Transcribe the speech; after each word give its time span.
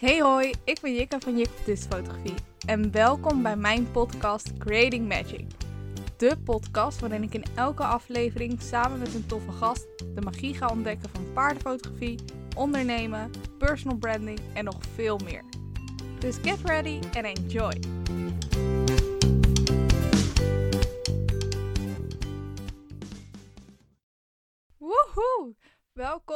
Hey 0.00 0.20
hoi, 0.20 0.52
ik 0.64 0.80
ben 0.80 0.94
Jikka 0.94 1.18
van 1.18 1.38
Jik 1.38 1.48
Fotografie 1.64 2.34
en 2.66 2.90
welkom 2.90 3.42
bij 3.42 3.56
mijn 3.56 3.90
podcast 3.90 4.52
Creating 4.58 5.08
Magic. 5.08 5.44
De 6.16 6.36
podcast 6.44 7.00
waarin 7.00 7.22
ik 7.22 7.34
in 7.34 7.44
elke 7.54 7.82
aflevering 7.82 8.62
samen 8.62 8.98
met 8.98 9.14
een 9.14 9.26
toffe 9.26 9.52
gast 9.52 9.86
de 10.14 10.20
magie 10.20 10.54
ga 10.54 10.68
ontdekken 10.68 11.10
van 11.12 11.32
paardenfotografie, 11.32 12.18
ondernemen, 12.56 13.30
personal 13.58 13.96
branding 13.96 14.38
en 14.54 14.64
nog 14.64 14.78
veel 14.94 15.18
meer. 15.24 15.44
Dus 16.18 16.36
get 16.42 16.58
ready 16.64 16.98
and 17.14 17.38
enjoy! 17.38 17.78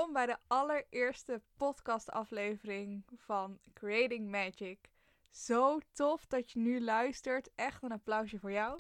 Welkom 0.05 0.27
bij 0.27 0.35
de 0.35 0.55
allereerste 0.55 1.43
podcastaflevering 1.57 3.05
van 3.17 3.59
Creating 3.73 4.31
Magic. 4.31 4.91
Zo 5.31 5.79
tof 5.93 6.27
dat 6.27 6.51
je 6.51 6.59
nu 6.59 6.81
luistert. 6.81 7.51
Echt 7.55 7.83
een 7.83 7.93
applausje 7.93 8.39
voor 8.39 8.53
jou. 8.53 8.79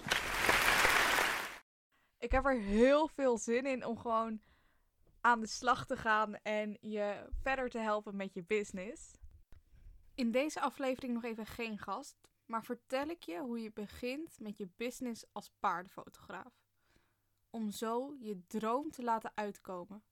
Ik 2.18 2.30
heb 2.30 2.44
er 2.44 2.60
heel 2.60 3.08
veel 3.08 3.38
zin 3.38 3.66
in 3.66 3.84
om 3.84 3.98
gewoon 3.98 4.40
aan 5.20 5.40
de 5.40 5.46
slag 5.46 5.86
te 5.86 5.96
gaan 5.96 6.34
en 6.34 6.76
je 6.80 7.28
verder 7.42 7.68
te 7.70 7.78
helpen 7.78 8.16
met 8.16 8.34
je 8.34 8.44
business. 8.44 9.12
In 10.14 10.30
deze 10.30 10.60
aflevering 10.60 11.14
nog 11.14 11.24
even 11.24 11.46
geen 11.46 11.78
gast, 11.78 12.16
maar 12.46 12.64
vertel 12.64 13.08
ik 13.08 13.22
je 13.22 13.38
hoe 13.38 13.62
je 13.62 13.72
begint 13.72 14.40
met 14.40 14.56
je 14.56 14.68
business 14.76 15.24
als 15.32 15.50
paardenfotograaf. 15.60 16.52
Om 17.50 17.70
zo 17.70 18.14
je 18.18 18.46
droom 18.46 18.90
te 18.90 19.02
laten 19.02 19.32
uitkomen. 19.34 20.04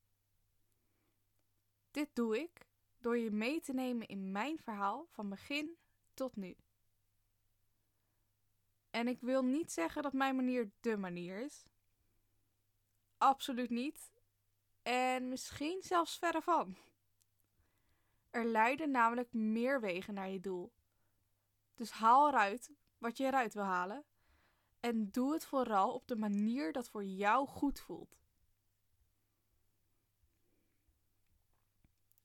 Dit 1.93 2.09
doe 2.13 2.41
ik 2.41 2.67
door 3.01 3.19
je 3.19 3.31
mee 3.31 3.61
te 3.61 3.73
nemen 3.73 4.07
in 4.07 4.33
mijn 4.33 4.59
verhaal 4.59 5.07
van 5.11 5.29
begin 5.29 5.77
tot 6.15 6.37
nu. 6.37 6.57
En 8.91 9.09
ik 9.09 9.21
wil 9.21 9.43
niet 9.43 9.73
zeggen 9.73 10.03
dat 10.03 10.13
mijn 10.13 10.37
manier 10.37 10.71
de 10.81 10.97
manier 10.97 11.39
is. 11.39 11.65
Absoluut 13.19 13.71
niet. 13.71 14.13
En 14.83 15.29
misschien 15.29 15.83
zelfs 15.83 16.19
verre 16.19 16.43
van. 16.43 16.77
Er 18.31 18.45
leiden 18.45 18.91
namelijk 18.91 19.33
meer 19.33 19.81
wegen 19.81 20.15
naar 20.15 20.29
je 20.29 20.41
doel. 20.41 20.73
Dus 21.75 21.91
haal 21.91 22.29
eruit 22.29 22.73
wat 22.99 23.17
je 23.17 23.25
eruit 23.25 23.55
wil 23.55 23.65
halen. 23.65 24.05
En 24.81 25.11
doe 25.11 25.33
het 25.33 25.45
vooral 25.45 25.95
op 25.95 26.07
de 26.07 26.17
manier 26.17 26.73
dat 26.73 26.89
voor 26.89 27.05
jou 27.05 27.47
goed 27.47 27.81
voelt. 27.81 28.22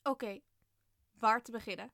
Oké, 0.08 0.42
waar 1.14 1.42
te 1.42 1.52
beginnen? 1.52 1.92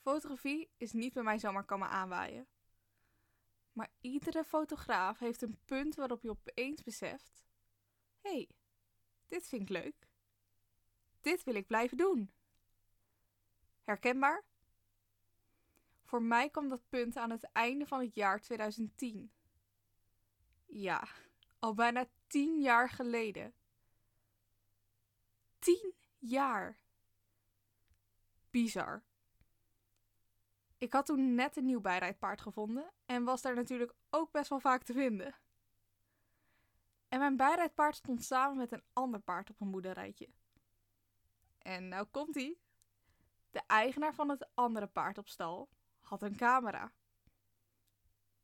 Fotografie 0.00 0.70
is 0.76 0.92
niet 0.92 1.12
bij 1.12 1.22
mij 1.22 1.38
zomaar 1.38 1.64
komen 1.64 1.88
aanwaaien. 1.88 2.46
Maar 3.72 3.90
iedere 4.00 4.44
fotograaf 4.44 5.18
heeft 5.18 5.42
een 5.42 5.58
punt 5.64 5.94
waarop 5.94 6.22
je 6.22 6.30
opeens 6.30 6.82
beseft: 6.82 7.44
hé, 8.20 8.30
hey, 8.30 8.48
dit 9.26 9.48
vind 9.48 9.62
ik 9.62 9.68
leuk. 9.68 10.08
Dit 11.20 11.42
wil 11.44 11.54
ik 11.54 11.66
blijven 11.66 11.96
doen. 11.96 12.32
Herkenbaar? 13.84 14.44
Voor 16.02 16.22
mij 16.22 16.50
kwam 16.50 16.68
dat 16.68 16.88
punt 16.88 17.16
aan 17.16 17.30
het 17.30 17.44
einde 17.52 17.86
van 17.86 18.00
het 18.00 18.14
jaar 18.14 18.40
2010. 18.40 19.32
Ja, 20.66 21.08
al 21.58 21.74
bijna 21.74 22.08
tien 22.26 22.60
jaar 22.60 22.88
geleden. 22.88 23.54
Tien 25.58 25.94
jaar. 26.22 26.78
Bizar. 28.50 29.02
Ik 30.78 30.92
had 30.92 31.06
toen 31.06 31.34
net 31.34 31.56
een 31.56 31.64
nieuw 31.64 31.80
bijrijdpaard 31.80 32.40
gevonden 32.40 32.92
en 33.06 33.24
was 33.24 33.42
daar 33.42 33.54
natuurlijk 33.54 33.94
ook 34.10 34.30
best 34.30 34.48
wel 34.48 34.60
vaak 34.60 34.82
te 34.82 34.92
vinden. 34.92 35.34
En 37.08 37.18
mijn 37.18 37.36
bijrijdpaard 37.36 37.96
stond 37.96 38.24
samen 38.24 38.56
met 38.56 38.72
een 38.72 38.82
ander 38.92 39.20
paard 39.20 39.50
op 39.50 39.60
een 39.60 39.70
boerderijtje. 39.70 40.28
En 41.58 41.88
nou 41.88 42.06
komt 42.10 42.36
ie. 42.36 42.60
De 43.50 43.62
eigenaar 43.66 44.14
van 44.14 44.28
het 44.28 44.48
andere 44.54 44.86
paard 44.86 45.18
op 45.18 45.28
stal 45.28 45.68
had 46.00 46.22
een 46.22 46.36
camera. 46.36 46.92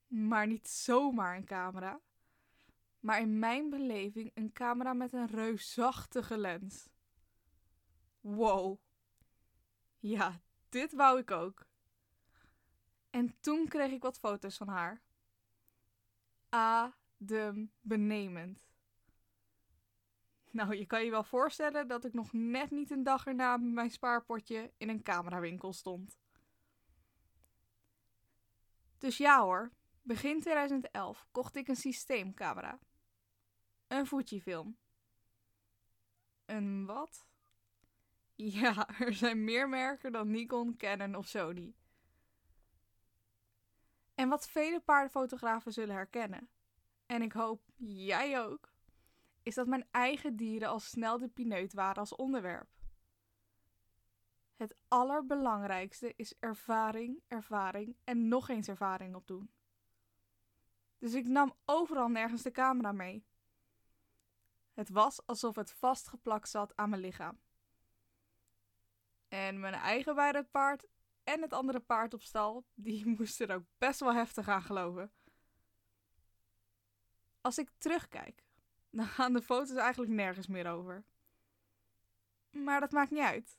Maar 0.07 0.47
niet 0.47 0.69
zomaar 0.69 1.37
een 1.37 1.45
camera, 1.45 2.01
maar 3.01 3.21
in 3.21 3.39
mijn 3.39 3.71
beleving 3.71 4.31
een 4.35 4.53
camera 4.53 4.93
met 4.93 5.13
een 5.13 5.27
reusachtige 5.27 6.39
lens. 6.39 6.89
Wow. 8.35 8.79
Ja, 9.99 10.41
dit 10.69 10.93
wou 10.93 11.19
ik 11.19 11.31
ook. 11.31 11.67
En 13.11 13.41
toen 13.41 13.69
kreeg 13.69 13.93
ik 13.93 14.03
wat 14.03 14.19
foto's 14.19 14.57
van 14.57 14.69
haar. 14.69 15.03
Adembenemend. 16.49 18.67
Nou, 20.51 20.77
je 20.77 20.87
kan 20.87 21.05
je 21.05 21.11
wel 21.11 21.25
voorstellen 21.25 21.89
dat 21.89 22.05
ik 22.05 22.13
nog 22.13 22.33
net 22.33 22.71
niet 22.71 22.91
een 22.91 23.03
dag 23.03 23.27
erna 23.27 23.57
met 23.57 23.73
mijn 23.73 23.91
spaarpotje 23.91 24.73
in 24.77 24.89
een 24.89 25.03
camerawinkel 25.03 25.73
stond. 25.73 26.19
Dus 28.99 29.17
ja 29.17 29.43
hoor, 29.43 29.73
begin 30.03 30.41
2011 30.41 31.27
kocht 31.31 31.57
ik 31.57 31.69
een 31.69 31.77
systeemcamera. 31.77 32.79
Een 33.87 34.07
Fujifilm. 34.07 34.77
Een 36.45 36.87
wat? 36.87 37.27
Ja, 38.41 38.89
er 38.99 39.15
zijn 39.15 39.45
meer 39.45 39.69
merken 39.69 40.13
dan 40.13 40.31
Nikon, 40.31 40.77
Canon 40.77 41.15
of 41.15 41.27
Sony. 41.27 41.75
En 44.15 44.29
wat 44.29 44.49
vele 44.49 44.81
paardenfotografen 44.81 45.73
zullen 45.73 45.95
herkennen, 45.95 46.49
en 47.07 47.23
ik 47.23 47.33
hoop 47.33 47.63
jij 47.77 48.41
ook, 48.41 48.73
is 49.43 49.55
dat 49.55 49.67
mijn 49.67 49.87
eigen 49.91 50.37
dieren 50.37 50.69
al 50.69 50.81
snel 50.81 51.19
de 51.19 51.29
pineut 51.29 51.73
waren 51.73 51.97
als 51.97 52.17
onderwerp. 52.17 52.69
Het 54.57 54.77
allerbelangrijkste 54.89 56.13
is 56.17 56.35
ervaring, 56.39 57.23
ervaring 57.29 57.97
en 58.05 58.29
nog 58.29 58.49
eens 58.49 58.69
ervaring 58.69 59.15
opdoen. 59.15 59.51
Dus 60.99 61.15
ik 61.15 61.27
nam 61.27 61.55
overal 61.65 62.09
nergens 62.09 62.43
de 62.43 62.51
camera 62.51 62.93
mee. 62.93 63.27
Het 64.75 64.89
was 64.89 65.27
alsof 65.27 65.57
het 65.57 65.71
vastgeplakt 65.71 66.49
zat 66.49 66.77
aan 66.77 66.91
mijn 66.91 67.03
lichaam. 67.03 67.39
En 69.29 69.61
mijn 69.61 69.75
eigen 69.75 70.49
paard 70.51 70.87
en 71.25 71.43
het 71.43 71.53
andere 71.53 71.81
paard 71.81 72.15
op 72.15 72.23
stal, 72.23 72.65
die 72.75 73.07
moesten 73.19 73.49
er 73.49 73.57
ook 73.57 73.67
best 73.79 74.01
wel 74.01 74.15
heftig 74.15 74.49
aan 74.49 74.63
geloven. 74.63 75.13
Als 77.41 77.59
ik 77.59 77.71
terugkijk, 77.79 78.45
dan 78.91 79.07
gaan 79.07 79.33
de 79.33 79.43
foto's 79.43 79.77
eigenlijk 79.77 80.13
nergens 80.13 80.47
meer 80.47 80.71
over. 80.71 81.05
Maar 82.51 82.81
dat 82.81 82.91
maakt 82.91 83.11
niet 83.11 83.21
uit. 83.21 83.59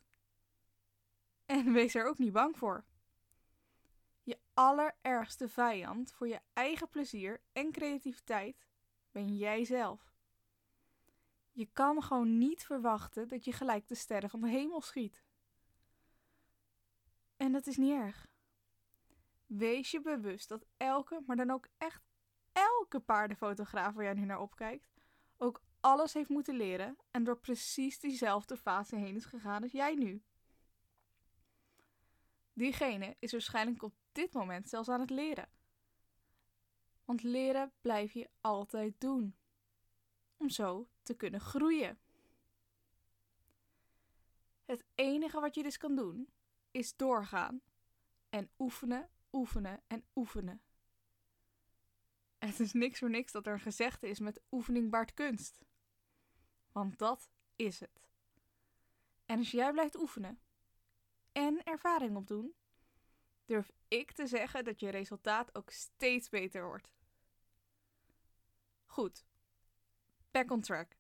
En 1.46 1.74
wees 1.74 1.96
er 1.96 2.08
ook 2.08 2.18
niet 2.18 2.34
bang 2.34 2.58
voor. 2.58 2.86
Je 4.24 4.40
allerergste 4.54 5.50
vijand 5.50 6.12
voor 6.12 6.28
je 6.28 6.40
eigen 6.54 6.90
plezier 6.90 7.42
en 7.52 7.72
creativiteit 7.72 8.68
ben 9.12 9.38
jij 9.38 9.66
zelf. 9.66 10.14
Je 11.52 11.66
kan 11.74 12.04
gewoon 12.04 12.38
niet 12.38 12.66
verwachten 12.66 13.28
dat 13.28 13.46
je 13.46 13.52
gelijk 13.52 13.88
de 13.88 13.96
sterren 13.96 14.30
van 14.30 14.42
de 14.42 14.50
hemel 14.50 14.82
schiet. 14.82 15.24
En 17.40 17.52
dat 17.52 17.68
is 17.68 17.78
niet 17.78 17.92
erg. 17.92 18.28
Wees 19.46 19.92
je 19.92 20.02
bewust 20.02 20.50
dat 20.50 20.66
elke, 20.78 21.22
maar 21.26 21.36
dan 21.36 21.52
ook 21.52 21.68
echt 21.78 22.04
elke 22.52 23.00
paardenfotograaf 23.00 23.94
waar 23.94 24.04
jij 24.04 24.14
nu 24.14 24.26
naar 24.26 24.40
opkijkt, 24.40 24.90
ook 25.38 25.62
alles 25.80 26.14
heeft 26.14 26.30
moeten 26.30 26.56
leren 26.56 26.98
en 27.12 27.24
door 27.24 27.40
precies 27.40 28.00
diezelfde 28.00 28.58
fase 28.58 28.96
heen 28.96 29.16
is 29.16 29.26
gegaan 29.26 29.62
als 29.62 29.72
jij 29.72 29.96
nu. 29.96 30.24
Diegene 32.54 33.16
is 33.20 33.32
waarschijnlijk 33.32 33.84
op 33.84 33.96
dit 34.12 34.34
moment 34.34 34.70
zelfs 34.70 34.90
aan 34.90 35.00
het 35.00 35.10
leren. 35.10 35.50
Want 37.06 37.24
leren 37.24 37.72
blijf 37.82 38.14
je 38.14 38.30
altijd 38.42 38.94
doen. 38.98 39.36
Om 40.38 40.50
zo 40.50 40.90
te 41.04 41.14
kunnen 41.14 41.40
groeien. 41.40 42.00
Het 44.66 44.86
enige 44.96 45.40
wat 45.40 45.56
je 45.56 45.64
dus 45.64 45.78
kan 45.78 45.96
doen, 45.96 46.30
is 46.72 46.96
doorgaan. 46.96 47.62
En 48.30 48.50
oefenen, 48.58 49.10
oefenen 49.32 49.82
en 49.88 50.04
oefenen. 50.16 50.62
Het 52.38 52.60
is 52.60 52.74
niks 52.74 53.00
voor 53.00 53.10
niks 53.10 53.32
dat 53.32 53.48
er 53.48 53.54
een 53.54 53.60
gezegde 53.60 54.10
is 54.10 54.20
met 54.20 54.42
oefening 54.52 54.90
baart 54.90 55.14
kunst. 55.14 55.60
Want 56.72 56.98
dat 56.98 57.30
is 57.56 57.80
het. 57.80 58.10
En 59.26 59.38
als 59.38 59.52
jij 59.52 59.72
blijft 59.72 59.98
oefenen 59.98 60.40
en 61.32 61.64
ervaring 61.64 62.16
opdoen, 62.16 62.54
durf 63.46 63.72
ik 63.88 64.12
te 64.12 64.28
zeggen 64.28 64.64
dat 64.64 64.80
je 64.80 64.90
resultaat 64.90 65.56
ook 65.56 65.70
steeds 65.70 66.30
beter 66.30 66.66
wordt. 66.66 66.94
Goed, 68.86 69.26
back 70.32 70.52
on 70.52 70.62
track. 70.62 70.99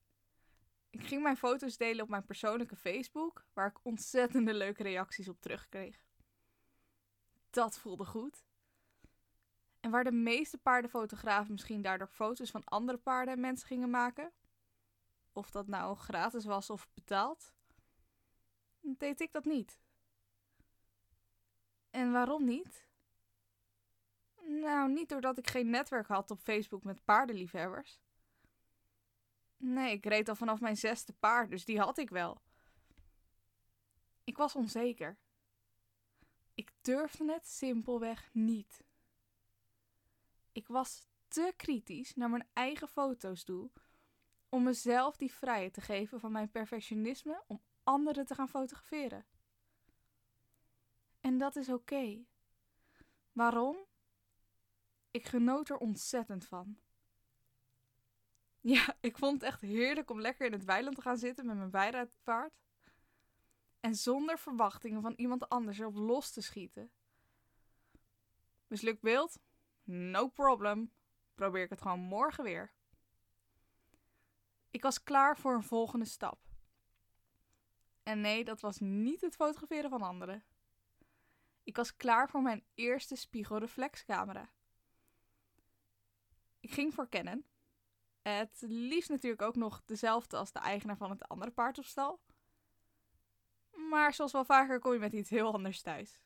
Ik 0.89 1.03
ging 1.03 1.24
mijn 1.24 1.38
foto's 1.38 1.77
delen 1.77 2.03
op 2.03 2.09
mijn 2.09 2.25
persoonlijke 2.25 2.75
Facebook, 2.75 3.45
waar 3.53 3.68
ik 3.68 3.86
ontzettende 3.86 4.53
leuke 4.53 4.83
reacties 4.83 5.27
op 5.27 5.41
terugkreeg. 5.41 6.03
Dat 7.50 7.80
voelde 7.80 8.06
goed. 8.06 8.45
En 9.80 9.91
waar 9.91 10.03
de 10.03 10.12
meeste 10.12 10.57
paardenfotografen 10.57 11.51
misschien 11.51 11.81
daardoor 11.81 12.07
foto's 12.07 12.51
van 12.51 12.63
andere 12.63 12.97
paarden 12.97 13.33
en 13.33 13.39
mensen 13.39 13.68
gingen 13.68 13.89
maken, 13.89 14.31
of 15.31 15.51
dat 15.51 15.68
nou 15.68 15.97
gratis 15.97 16.45
was 16.45 16.69
of 16.69 16.89
betaald, 16.94 17.53
deed 18.81 19.19
ik 19.19 19.31
dat 19.31 19.45
niet. 19.45 19.80
En 21.89 22.12
waarom 22.12 22.45
niet? 22.45 22.88
Nou, 24.41 24.91
niet 24.91 25.09
doordat 25.09 25.38
ik 25.38 25.50
geen 25.50 25.69
netwerk 25.69 26.07
had 26.07 26.31
op 26.31 26.39
Facebook 26.39 26.83
met 26.83 27.06
paardenliefhebbers. 27.06 28.01
Nee, 29.62 29.94
ik 29.94 30.06
reed 30.06 30.30
al 30.30 30.36
vanaf 30.36 30.60
mijn 30.60 30.78
zesde 30.78 31.14
paard, 31.14 31.50
dus 31.50 31.66
die 31.66 31.80
had 31.80 31.98
ik 31.98 32.10
wel. 32.10 32.42
Ik 34.24 34.38
was 34.38 34.56
onzeker. 34.56 35.18
Ik 36.54 36.72
durfde 36.82 37.32
het 37.32 37.48
simpelweg 37.48 38.30
niet. 38.34 38.84
Ik 40.52 40.68
was 40.68 41.08
te 41.28 41.54
kritisch 41.56 42.16
naar 42.16 42.30
mijn 42.30 42.48
eigen 42.54 42.88
foto's 42.88 43.44
toe 43.44 43.72
om 44.50 44.64
mezelf 44.64 45.18
die 45.18 45.34
vrijheid 45.34 45.74
te 45.74 45.82
geven 45.82 46.20
van 46.20 46.32
mijn 46.32 46.52
perfectionisme 46.52 47.44
om 47.48 47.62
anderen 47.84 48.26
te 48.26 48.36
gaan 48.36 48.50
fotograferen. 48.50 49.26
En 51.20 51.38
dat 51.38 51.56
is 51.56 51.70
oké. 51.70 52.26
Waarom? 53.32 53.78
Ik 55.12 55.26
genoot 55.26 55.70
er 55.70 55.78
ontzettend 55.78 56.46
van. 56.46 56.80
Ja, 58.76 58.96
ik 59.00 59.18
vond 59.18 59.34
het 59.34 59.44
echt 59.44 59.62
heerlijk 59.62 60.10
om 60.10 60.22
lekker 60.22 60.46
in 60.46 60.52
het 60.52 60.66
weiland 60.66 60.96
te 60.96 61.02
gaan 61.02 61.18
zitten 61.18 61.46
met 61.46 61.58
mijn 61.58 61.70
bijrijdpaard. 61.70 62.54
En 63.80 63.96
zonder 63.96 64.40
verwachtingen 64.40 65.02
van 65.02 65.14
iemand 65.16 65.50
anders 65.50 65.80
erop 65.80 65.96
los 65.96 66.32
te 66.32 66.42
schieten. 66.42 66.92
Mislukt 68.68 69.02
beeld? 69.02 69.40
No 69.84 70.28
problem. 70.28 70.92
Probeer 71.36 71.64
ik 71.64 71.70
het 71.70 71.82
gewoon 71.82 72.00
morgen 72.00 72.44
weer. 72.44 72.74
Ik 74.72 74.82
was 74.82 75.04
klaar 75.04 75.38
voor 75.38 75.54
een 75.54 75.64
volgende 75.64 76.06
stap. 76.06 76.40
En 78.04 78.22
nee, 78.22 78.44
dat 78.44 78.62
was 78.62 78.80
niet 78.80 79.22
het 79.22 79.36
fotograferen 79.36 79.90
van 79.90 80.02
anderen. 80.02 80.44
Ik 81.64 81.76
was 81.76 81.96
klaar 81.96 82.30
voor 82.30 82.42
mijn 82.42 82.64
eerste 82.74 83.16
spiegelreflexcamera. 83.16 84.50
Ik 86.60 86.72
ging 86.72 86.94
voor 86.94 87.10
Canon. 87.10 87.46
Het 88.21 88.62
liefst 88.68 89.10
natuurlijk 89.10 89.42
ook 89.42 89.56
nog 89.56 89.81
dezelfde 89.86 90.38
als 90.38 90.51
de 90.51 90.60
eigenaar 90.60 90.98
van 90.98 91.10
het 91.10 91.27
andere 91.27 91.51
paard 91.51 91.77
op 91.77 91.86
stal. 91.86 92.19
Maar 93.89 94.13
zoals 94.13 94.31
wel 94.31 94.45
vaker 94.45 94.80
kom 94.80 94.94
je 94.94 95.00
met 95.00 95.13
iets 95.13 95.30
heel 95.30 95.54
anders 95.54 95.81
thuis. 95.81 96.19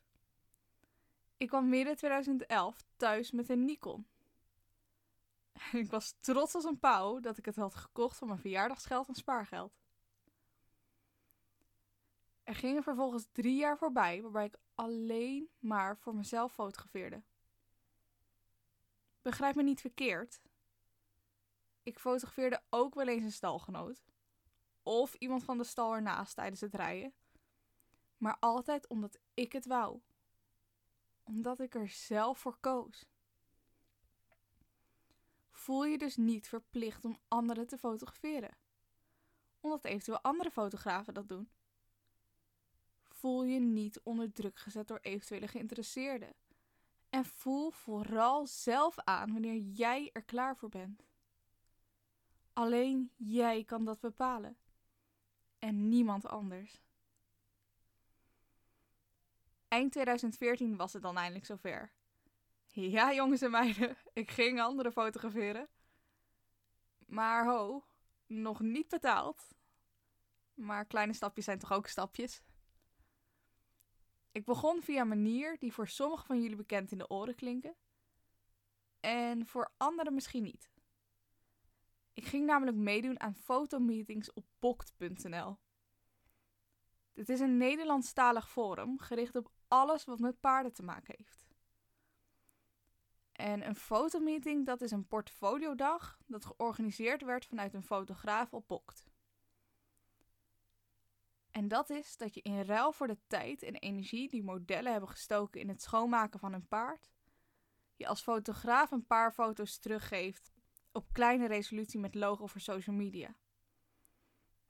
Ik 1.37 1.47
kwam 1.47 1.69
midden 1.69 1.95
2011 1.95 2.83
thuis 2.97 3.31
met 3.31 3.49
een 3.49 3.65
Nikon. 3.65 4.07
ik 5.71 5.89
was 5.89 6.15
trots 6.19 6.55
als 6.55 6.63
een 6.63 6.79
pauw 6.79 7.19
dat 7.19 7.37
ik 7.37 7.45
het 7.45 7.55
had 7.55 7.75
gekocht 7.75 8.17
van 8.17 8.27
mijn 8.27 8.39
verjaardagsgeld 8.39 9.07
en 9.07 9.15
spaargeld. 9.15 9.73
Er 12.43 12.55
gingen 12.55 12.83
vervolgens 12.83 13.27
drie 13.31 13.55
jaar 13.55 13.77
voorbij 13.77 14.21
waarbij 14.21 14.45
ik 14.45 14.57
alleen 14.75 15.49
maar 15.59 15.97
voor 15.97 16.15
mezelf 16.15 16.53
fotografeerde. 16.53 17.23
Begrijp 19.21 19.55
me 19.55 19.63
niet 19.63 19.81
verkeerd. 19.81 20.41
Ik 21.83 21.99
fotografeerde 21.99 22.61
ook 22.69 22.95
wel 22.95 23.07
eens 23.07 23.23
een 23.23 23.31
stalgenoot. 23.31 24.03
Of 24.83 25.13
iemand 25.13 25.43
van 25.43 25.57
de 25.57 25.63
stal 25.63 25.93
ernaast 25.93 26.35
tijdens 26.35 26.61
het 26.61 26.73
rijden. 26.73 27.13
Maar 28.17 28.37
altijd 28.39 28.87
omdat 28.87 29.19
ik 29.33 29.51
het 29.51 29.65
wou. 29.65 29.99
Omdat 31.23 31.59
ik 31.59 31.75
er 31.75 31.89
zelf 31.89 32.39
voor 32.39 32.57
koos. 32.59 33.05
Voel 35.51 35.85
je 35.85 35.97
dus 35.97 36.15
niet 36.15 36.47
verplicht 36.47 37.05
om 37.05 37.17
anderen 37.27 37.67
te 37.67 37.77
fotograferen. 37.77 38.57
Omdat 39.59 39.85
eventueel 39.85 40.21
andere 40.21 40.51
fotografen 40.51 41.13
dat 41.13 41.29
doen. 41.29 41.49
Voel 43.03 43.43
je 43.43 43.59
niet 43.59 44.01
onder 44.01 44.31
druk 44.31 44.59
gezet 44.59 44.87
door 44.87 44.99
eventuele 45.01 45.47
geïnteresseerden. 45.47 46.33
En 47.09 47.25
voel 47.25 47.71
vooral 47.71 48.47
zelf 48.47 48.99
aan 48.99 49.31
wanneer 49.31 49.57
jij 49.57 50.09
er 50.13 50.23
klaar 50.23 50.57
voor 50.57 50.69
bent. 50.69 51.12
Alleen 52.53 53.11
jij 53.15 53.63
kan 53.63 53.85
dat 53.85 53.99
bepalen. 53.99 54.57
En 55.59 55.89
niemand 55.89 56.27
anders. 56.27 56.81
Eind 59.67 59.91
2014 59.91 60.75
was 60.75 60.93
het 60.93 61.01
dan 61.01 61.17
eindelijk 61.17 61.45
zover. 61.45 61.91
Ja, 62.67 63.13
jongens 63.13 63.41
en 63.41 63.51
meiden, 63.51 63.97
ik 64.13 64.31
ging 64.31 64.61
anderen 64.61 64.91
fotograferen. 64.91 65.69
Maar 67.05 67.45
ho, 67.45 67.83
nog 68.25 68.59
niet 68.59 68.87
betaald. 68.87 69.47
Maar 70.53 70.85
kleine 70.85 71.13
stapjes 71.13 71.45
zijn 71.45 71.59
toch 71.59 71.71
ook 71.71 71.87
stapjes? 71.87 72.41
Ik 74.31 74.45
begon 74.45 74.81
via 74.81 75.01
een 75.01 75.07
manier 75.07 75.59
die 75.59 75.73
voor 75.73 75.87
sommigen 75.87 76.25
van 76.25 76.41
jullie 76.41 76.55
bekend 76.55 76.91
in 76.91 76.97
de 76.97 77.09
oren 77.09 77.35
klinken. 77.35 77.75
En 78.99 79.45
voor 79.45 79.71
anderen 79.77 80.13
misschien 80.13 80.43
niet. 80.43 80.72
Ik 82.13 82.25
ging 82.25 82.45
namelijk 82.45 82.77
meedoen 82.77 83.19
aan 83.19 83.35
fotomeetings 83.35 84.33
op 84.33 84.45
bokt.nl. 84.59 85.57
Dit 87.13 87.29
is 87.29 87.39
een 87.39 87.57
Nederlandstalig 87.57 88.49
forum 88.49 88.99
gericht 88.99 89.35
op 89.35 89.51
alles 89.67 90.05
wat 90.05 90.19
met 90.19 90.39
paarden 90.39 90.73
te 90.73 90.83
maken 90.83 91.15
heeft. 91.17 91.47
En 93.31 93.67
een 93.67 93.75
fotomeeting, 93.75 94.65
dat 94.65 94.81
is 94.81 94.91
een 94.91 95.07
portfoliodag 95.07 96.19
dat 96.25 96.45
georganiseerd 96.45 97.21
werd 97.21 97.45
vanuit 97.45 97.73
een 97.73 97.83
fotograaf 97.83 98.53
op 98.53 98.67
Bokt. 98.67 99.11
En 101.51 101.67
dat 101.67 101.89
is 101.89 102.17
dat 102.17 102.33
je 102.33 102.41
in 102.41 102.61
ruil 102.61 102.91
voor 102.91 103.07
de 103.07 103.17
tijd 103.27 103.63
en 103.63 103.75
energie 103.75 104.29
die 104.29 104.43
modellen 104.43 104.91
hebben 104.91 105.09
gestoken 105.09 105.61
in 105.61 105.69
het 105.69 105.81
schoonmaken 105.81 106.39
van 106.39 106.53
een 106.53 106.67
paard, 106.67 107.11
je 107.95 108.07
als 108.07 108.21
fotograaf 108.21 108.91
een 108.91 109.05
paar 109.05 109.31
foto's 109.31 109.77
teruggeeft 109.77 110.52
op 110.93 111.13
kleine 111.13 111.47
resolutie 111.47 111.99
met 111.99 112.15
logo 112.15 112.47
voor 112.47 112.61
social 112.61 112.95
media. 112.95 113.35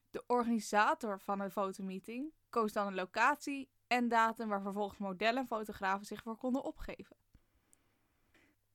De 0.09 0.23
organisator 0.27 1.19
van 1.19 1.39
een 1.39 1.51
fotomeeting 1.51 2.33
koos 2.50 2.74
dan 2.74 2.88
een 2.88 2.95
locatie 2.95 3.69
en 3.88 4.07
datum 4.07 4.48
waar 4.48 4.62
vervolgens 4.62 5.00
modellen 5.00 5.41
en 5.41 5.48
fotografen 5.48 6.05
zich 6.05 6.21
voor 6.21 6.38
konden 6.38 6.63
opgeven. 6.63 7.15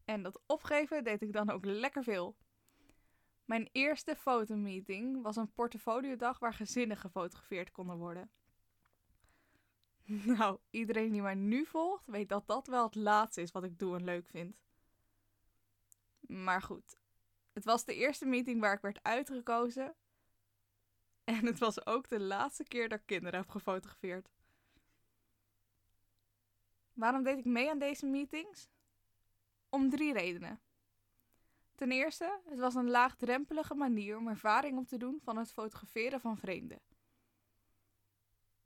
En 0.04 0.22
dat 0.22 0.40
opgeven 0.46 1.04
deed 1.04 1.22
ik 1.22 1.32
dan 1.32 1.50
ook 1.50 1.64
lekker 1.64 2.02
veel. 2.02 2.36
Mijn 3.44 3.68
eerste 3.72 4.16
fotomeeting 4.16 5.22
was 5.22 5.36
een 5.36 5.52
portfoliodag 5.52 6.38
waar 6.38 6.54
gezinnen 6.54 6.96
gefotografeerd 6.96 7.70
konden 7.70 7.96
worden. 7.96 8.30
Nou, 10.36 10.58
iedereen 10.70 11.12
die 11.12 11.22
mij 11.22 11.34
nu 11.34 11.66
volgt, 11.66 12.06
weet 12.06 12.28
dat 12.28 12.46
dat 12.46 12.66
wel 12.66 12.84
het 12.84 12.94
laatste 12.94 13.40
is 13.40 13.50
wat 13.50 13.64
ik 13.64 13.78
doe 13.78 13.96
en 13.96 14.04
leuk 14.04 14.28
vind. 14.28 14.62
Maar 16.20 16.62
goed, 16.62 16.98
het 17.58 17.66
was 17.66 17.84
de 17.84 17.94
eerste 17.94 18.26
meeting 18.26 18.60
waar 18.60 18.74
ik 18.74 18.80
werd 18.80 19.02
uitgekozen. 19.02 19.94
En 21.24 21.46
het 21.46 21.58
was 21.58 21.86
ook 21.86 22.08
de 22.08 22.20
laatste 22.20 22.64
keer 22.64 22.88
dat 22.88 22.98
ik 22.98 23.06
kinderen 23.06 23.40
heb 23.40 23.48
gefotografeerd. 23.48 24.30
Waarom 26.92 27.22
deed 27.22 27.38
ik 27.38 27.44
mee 27.44 27.70
aan 27.70 27.78
deze 27.78 28.06
meetings? 28.06 28.68
Om 29.68 29.90
drie 29.90 30.12
redenen. 30.12 30.60
Ten 31.74 31.92
eerste, 31.92 32.40
het 32.44 32.58
was 32.58 32.74
een 32.74 32.90
laagdrempelige 32.90 33.74
manier 33.74 34.16
om 34.16 34.28
ervaring 34.28 34.78
op 34.78 34.86
te 34.86 34.96
doen 34.96 35.20
van 35.22 35.36
het 35.36 35.52
fotograferen 35.52 36.20
van 36.20 36.36
vreemden. 36.36 36.80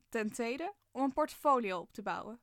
Ten 0.09 0.33
tweede, 0.33 0.75
om 0.91 1.03
een 1.03 1.13
portfolio 1.13 1.79
op 1.79 1.93
te 1.93 2.03
bouwen. 2.03 2.41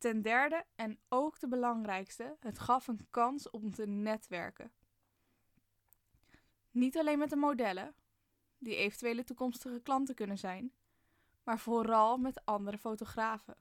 Ten 0.00 0.22
derde, 0.22 0.64
en 0.74 0.98
ook 1.08 1.40
de 1.40 1.48
belangrijkste, 1.48 2.36
het 2.38 2.58
gaf 2.58 2.88
een 2.88 3.06
kans 3.10 3.50
om 3.50 3.74
te 3.74 3.86
netwerken. 3.86 4.72
Niet 6.70 6.98
alleen 6.98 7.18
met 7.18 7.30
de 7.30 7.36
modellen, 7.36 7.94
die 8.58 8.76
eventuele 8.76 9.24
toekomstige 9.24 9.80
klanten 9.80 10.14
kunnen 10.14 10.38
zijn, 10.38 10.72
maar 11.42 11.58
vooral 11.58 12.16
met 12.16 12.44
andere 12.44 12.78
fotografen. 12.78 13.56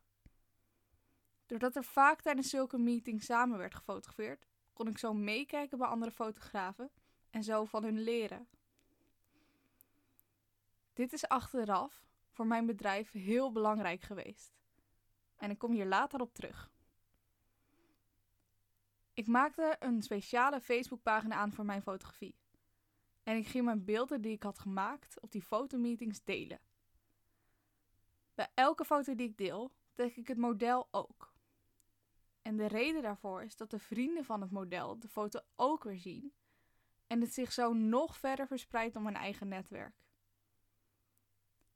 Doordat 1.46 1.76
er 1.76 1.84
vaak 1.84 2.22
tijdens 2.22 2.50
zulke 2.50 2.78
meetings 2.78 3.26
samen 3.26 3.58
werd 3.58 3.76
gefotografeerd, 3.76 4.48
kon 4.74 4.88
ik 4.88 4.98
zo 4.98 5.14
meekijken 5.14 5.78
bij 5.78 5.88
andere 5.88 6.12
fotografen 6.12 6.90
en 7.30 7.44
zo 7.44 7.66
van 7.66 7.84
hun 7.84 8.00
leren. 8.00 8.48
Dit 10.94 11.14
is 11.14 11.28
achteraf 11.28 12.06
voor 12.30 12.48
mijn 12.48 12.66
bedrijf 12.66 13.12
heel 13.12 13.52
belangrijk 13.52 14.02
geweest. 14.02 14.59
En 15.40 15.50
ik 15.50 15.58
kom 15.58 15.72
hier 15.72 15.86
later 15.86 16.22
op 16.22 16.34
terug. 16.34 16.72
Ik 19.14 19.28
maakte 19.28 19.76
een 19.80 20.02
speciale 20.02 20.62
Facebookpagina 20.62 21.36
aan 21.36 21.54
voor 21.54 21.66
mijn 21.66 21.82
fotografie. 21.82 22.36
En 23.24 23.36
ik 23.36 23.48
ging 23.48 23.66
mijn 23.66 23.86
beelden 23.86 24.22
die 24.22 24.32
ik 24.32 24.44
had 24.44 24.60
gemaakt 24.60 25.20
op 25.20 25.32
die 25.32 25.42
fotomeetings 25.42 26.24
delen. 26.24 26.60
Bij 28.34 28.48
elke 28.54 28.86
foto 28.86 29.16
die 29.16 29.30
ik 29.30 29.38
deel, 29.38 29.72
tag 29.94 30.16
ik 30.16 30.28
het 30.28 30.38
model 30.38 30.88
ook. 30.92 31.34
En 32.42 32.58
de 32.58 32.66
reden 32.66 33.02
daarvoor 33.02 33.44
is 33.44 33.56
dat 33.56 33.70
de 33.70 33.80
vrienden 33.80 34.26
van 34.26 34.42
het 34.42 34.52
model 34.52 35.00
de 35.00 35.08
foto 35.08 35.40
ook 35.56 35.84
weer 35.84 36.00
zien 36.00 36.34
en 37.08 37.22
het 37.22 37.34
zich 37.34 37.52
zo 37.52 37.74
nog 37.74 38.18
verder 38.18 38.48
verspreidt 38.48 38.96
op 38.96 39.02
mijn 39.02 39.16
eigen 39.16 39.48
netwerk. 39.48 39.96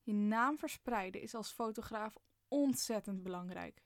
Je 0.04 0.14
naam 0.14 0.58
verspreiden 0.58 1.22
is 1.22 1.36
als 1.36 1.52
fotograaf 1.52 2.18
ontzettend 2.54 3.24
belangrijk. 3.24 3.84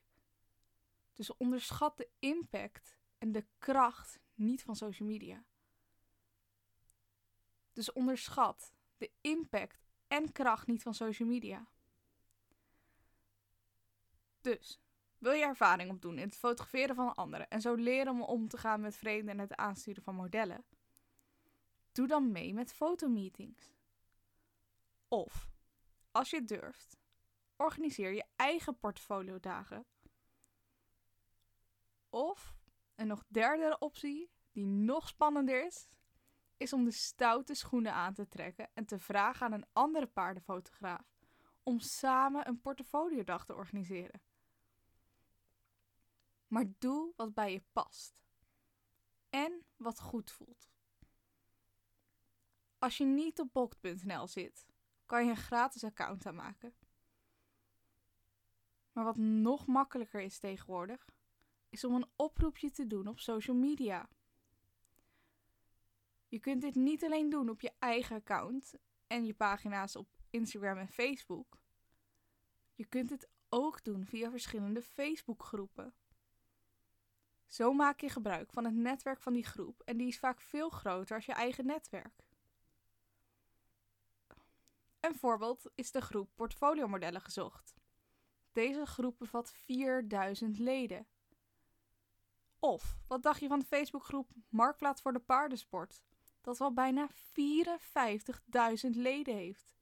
Dus 1.12 1.36
onderschat 1.36 1.96
de 1.96 2.08
impact 2.18 2.98
en 3.18 3.32
de 3.32 3.46
kracht 3.58 4.20
niet 4.34 4.62
van 4.62 4.76
social 4.76 5.08
media. 5.08 5.44
Dus 7.72 7.92
onderschat 7.92 8.72
de 8.96 9.10
impact 9.20 9.86
en 10.06 10.32
kracht 10.32 10.66
niet 10.66 10.82
van 10.82 10.94
social 10.94 11.28
media. 11.28 11.68
Dus, 14.40 14.80
wil 15.18 15.32
je 15.32 15.44
ervaring 15.44 15.90
opdoen 15.90 16.18
in 16.18 16.26
het 16.26 16.36
fotograferen 16.36 16.94
van 16.94 17.14
anderen 17.14 17.48
en 17.48 17.60
zo 17.60 17.74
leren 17.74 18.12
om 18.12 18.22
om 18.22 18.48
te 18.48 18.56
gaan 18.56 18.80
met 18.80 18.96
vreemden 18.96 19.34
en 19.34 19.38
het 19.38 19.54
aansturen 19.54 20.02
van 20.02 20.14
modellen? 20.14 20.64
Doe 21.92 22.06
dan 22.06 22.32
mee 22.32 22.54
met 22.54 22.72
fotomeetings. 22.72 23.72
Of, 25.08 25.50
als 26.10 26.30
je 26.30 26.44
durft, 26.44 26.98
organiseer 27.58 28.12
je 28.12 28.24
eigen 28.36 28.78
portfoliodagen. 28.78 29.86
Of, 32.08 32.56
een 32.94 33.06
nog 33.06 33.24
derde 33.28 33.78
optie, 33.78 34.30
die 34.52 34.66
nog 34.66 35.08
spannender 35.08 35.66
is, 35.66 35.88
is 36.56 36.72
om 36.72 36.84
de 36.84 36.90
stoute 36.90 37.54
schoenen 37.54 37.92
aan 37.92 38.14
te 38.14 38.28
trekken 38.28 38.70
en 38.74 38.84
te 38.84 38.98
vragen 38.98 39.46
aan 39.46 39.52
een 39.52 39.66
andere 39.72 40.06
paardenfotograaf 40.06 41.16
om 41.62 41.80
samen 41.80 42.48
een 42.48 42.60
portfoliodag 42.60 43.44
te 43.44 43.54
organiseren. 43.54 44.22
Maar 46.46 46.64
doe 46.78 47.12
wat 47.16 47.34
bij 47.34 47.52
je 47.52 47.62
past 47.72 48.14
en 49.30 49.64
wat 49.76 50.00
goed 50.00 50.30
voelt. 50.30 50.70
Als 52.78 52.96
je 52.96 53.04
niet 53.04 53.40
op 53.40 53.52
bokt.nl 53.52 54.26
zit, 54.26 54.66
kan 55.06 55.24
je 55.24 55.30
een 55.30 55.36
gratis 55.36 55.84
account 55.84 56.26
aanmaken. 56.26 56.74
Maar 58.98 59.06
wat 59.06 59.16
nog 59.16 59.66
makkelijker 59.66 60.20
is 60.20 60.38
tegenwoordig, 60.38 61.08
is 61.68 61.84
om 61.84 61.94
een 61.94 62.08
oproepje 62.16 62.70
te 62.70 62.86
doen 62.86 63.06
op 63.06 63.18
social 63.18 63.56
media. 63.56 64.08
Je 66.28 66.38
kunt 66.38 66.60
dit 66.60 66.74
niet 66.74 67.04
alleen 67.04 67.30
doen 67.30 67.48
op 67.48 67.60
je 67.60 67.72
eigen 67.78 68.16
account 68.16 68.74
en 69.06 69.24
je 69.24 69.34
pagina's 69.34 69.96
op 69.96 70.08
Instagram 70.30 70.78
en 70.78 70.88
Facebook. 70.88 71.58
Je 72.74 72.84
kunt 72.84 73.10
het 73.10 73.28
ook 73.48 73.84
doen 73.84 74.06
via 74.06 74.30
verschillende 74.30 74.82
Facebookgroepen. 74.82 75.94
Zo 77.46 77.72
maak 77.72 78.00
je 78.00 78.08
gebruik 78.08 78.52
van 78.52 78.64
het 78.64 78.74
netwerk 78.74 79.20
van 79.20 79.32
die 79.32 79.46
groep 79.46 79.82
en 79.84 79.96
die 79.96 80.08
is 80.08 80.18
vaak 80.18 80.40
veel 80.40 80.70
groter 80.70 81.16
als 81.16 81.26
je 81.26 81.32
eigen 81.32 81.66
netwerk. 81.66 82.24
Een 85.00 85.14
voorbeeld 85.14 85.70
is 85.74 85.90
de 85.90 86.00
groep 86.00 86.30
Portfoliomodellen 86.34 87.20
gezocht. 87.20 87.77
Deze 88.52 88.86
groep 88.86 89.18
bevat 89.18 89.52
4000 89.52 90.58
leden. 90.58 91.06
Of 92.58 92.98
wat 93.06 93.22
dacht 93.22 93.40
je 93.40 93.48
van 93.48 93.58
de 93.58 93.66
Facebookgroep 93.66 94.30
Marktplaats 94.48 95.00
voor 95.02 95.12
de 95.12 95.18
Paardensport? 95.18 96.02
Dat 96.40 96.58
wel 96.58 96.72
bijna 96.72 97.08
54.000 97.10 98.90
leden 98.90 99.34
heeft. 99.34 99.76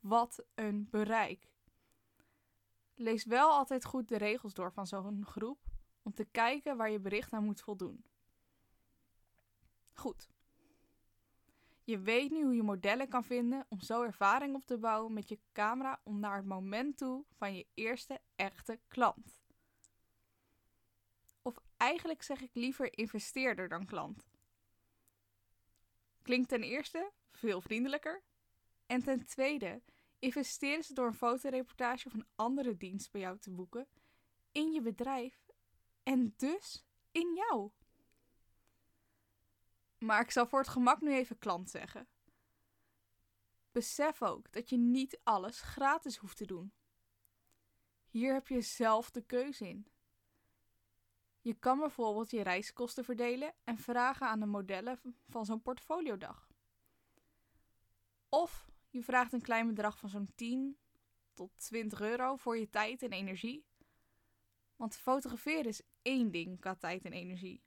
Wat 0.00 0.44
een 0.54 0.88
bereik. 0.90 1.52
Lees 2.94 3.24
wel 3.24 3.50
altijd 3.50 3.84
goed 3.84 4.08
de 4.08 4.16
regels 4.16 4.54
door 4.54 4.72
van 4.72 4.86
zo'n 4.86 5.26
groep 5.26 5.58
om 6.02 6.14
te 6.14 6.24
kijken 6.24 6.76
waar 6.76 6.90
je 6.90 7.00
bericht 7.00 7.32
aan 7.32 7.44
moet 7.44 7.60
voldoen. 7.60 8.04
Goed. 9.92 10.33
Je 11.84 11.98
weet 11.98 12.30
nu 12.30 12.42
hoe 12.42 12.54
je 12.54 12.62
modellen 12.62 13.08
kan 13.08 13.24
vinden 13.24 13.66
om 13.68 13.80
zo 13.80 14.02
ervaring 14.02 14.54
op 14.54 14.66
te 14.66 14.78
bouwen 14.78 15.12
met 15.12 15.28
je 15.28 15.38
camera 15.52 16.00
om 16.04 16.20
naar 16.20 16.36
het 16.36 16.46
moment 16.46 16.96
toe 16.96 17.24
van 17.30 17.54
je 17.56 17.66
eerste 17.74 18.20
echte 18.36 18.80
klant. 18.88 19.42
Of 21.42 21.56
eigenlijk 21.76 22.22
zeg 22.22 22.40
ik 22.40 22.50
liever 22.52 22.98
investeerder 22.98 23.68
dan 23.68 23.86
klant. 23.86 24.26
Klinkt 26.22 26.48
ten 26.48 26.62
eerste 26.62 27.12
veel 27.32 27.60
vriendelijker. 27.60 28.22
En 28.86 29.02
ten 29.02 29.26
tweede 29.26 29.82
investeren 30.18 30.84
ze 30.84 30.94
door 30.94 31.06
een 31.06 31.14
fotoreportage 31.14 32.06
of 32.06 32.14
een 32.14 32.26
andere 32.34 32.76
dienst 32.76 33.10
bij 33.10 33.20
jou 33.20 33.38
te 33.38 33.50
boeken 33.50 33.88
in 34.52 34.72
je 34.72 34.80
bedrijf 34.80 35.46
en 36.02 36.34
dus 36.36 36.84
in 37.10 37.34
jou. 37.34 37.70
Maar 40.04 40.20
ik 40.20 40.30
zal 40.30 40.46
voor 40.46 40.58
het 40.58 40.68
gemak 40.68 41.00
nu 41.00 41.12
even 41.12 41.38
klant 41.38 41.70
zeggen. 41.70 42.08
Besef 43.72 44.22
ook 44.22 44.52
dat 44.52 44.68
je 44.68 44.76
niet 44.76 45.20
alles 45.22 45.60
gratis 45.60 46.16
hoeft 46.16 46.36
te 46.36 46.46
doen. 46.46 46.72
Hier 48.08 48.32
heb 48.32 48.48
je 48.48 48.60
zelf 48.60 49.10
de 49.10 49.22
keuze 49.22 49.68
in. 49.68 49.86
Je 51.40 51.54
kan 51.54 51.78
bijvoorbeeld 51.78 52.30
je 52.30 52.42
reiskosten 52.42 53.04
verdelen 53.04 53.54
en 53.64 53.78
vragen 53.78 54.26
aan 54.26 54.40
de 54.40 54.46
modellen 54.46 55.00
van 55.28 55.44
zo'n 55.44 55.62
portfoliodag. 55.62 56.48
Of 58.28 58.70
je 58.90 59.02
vraagt 59.02 59.32
een 59.32 59.42
klein 59.42 59.66
bedrag 59.66 59.98
van 59.98 60.08
zo'n 60.08 60.32
10 60.34 60.78
tot 61.34 61.56
20 61.56 62.00
euro 62.00 62.36
voor 62.36 62.58
je 62.58 62.70
tijd 62.70 63.02
en 63.02 63.12
energie. 63.12 63.64
Want 64.76 64.96
fotograferen 64.96 65.64
is 65.64 65.82
één 66.02 66.30
ding 66.30 66.60
qua 66.60 66.74
tijd 66.74 67.04
en 67.04 67.12
energie. 67.12 67.62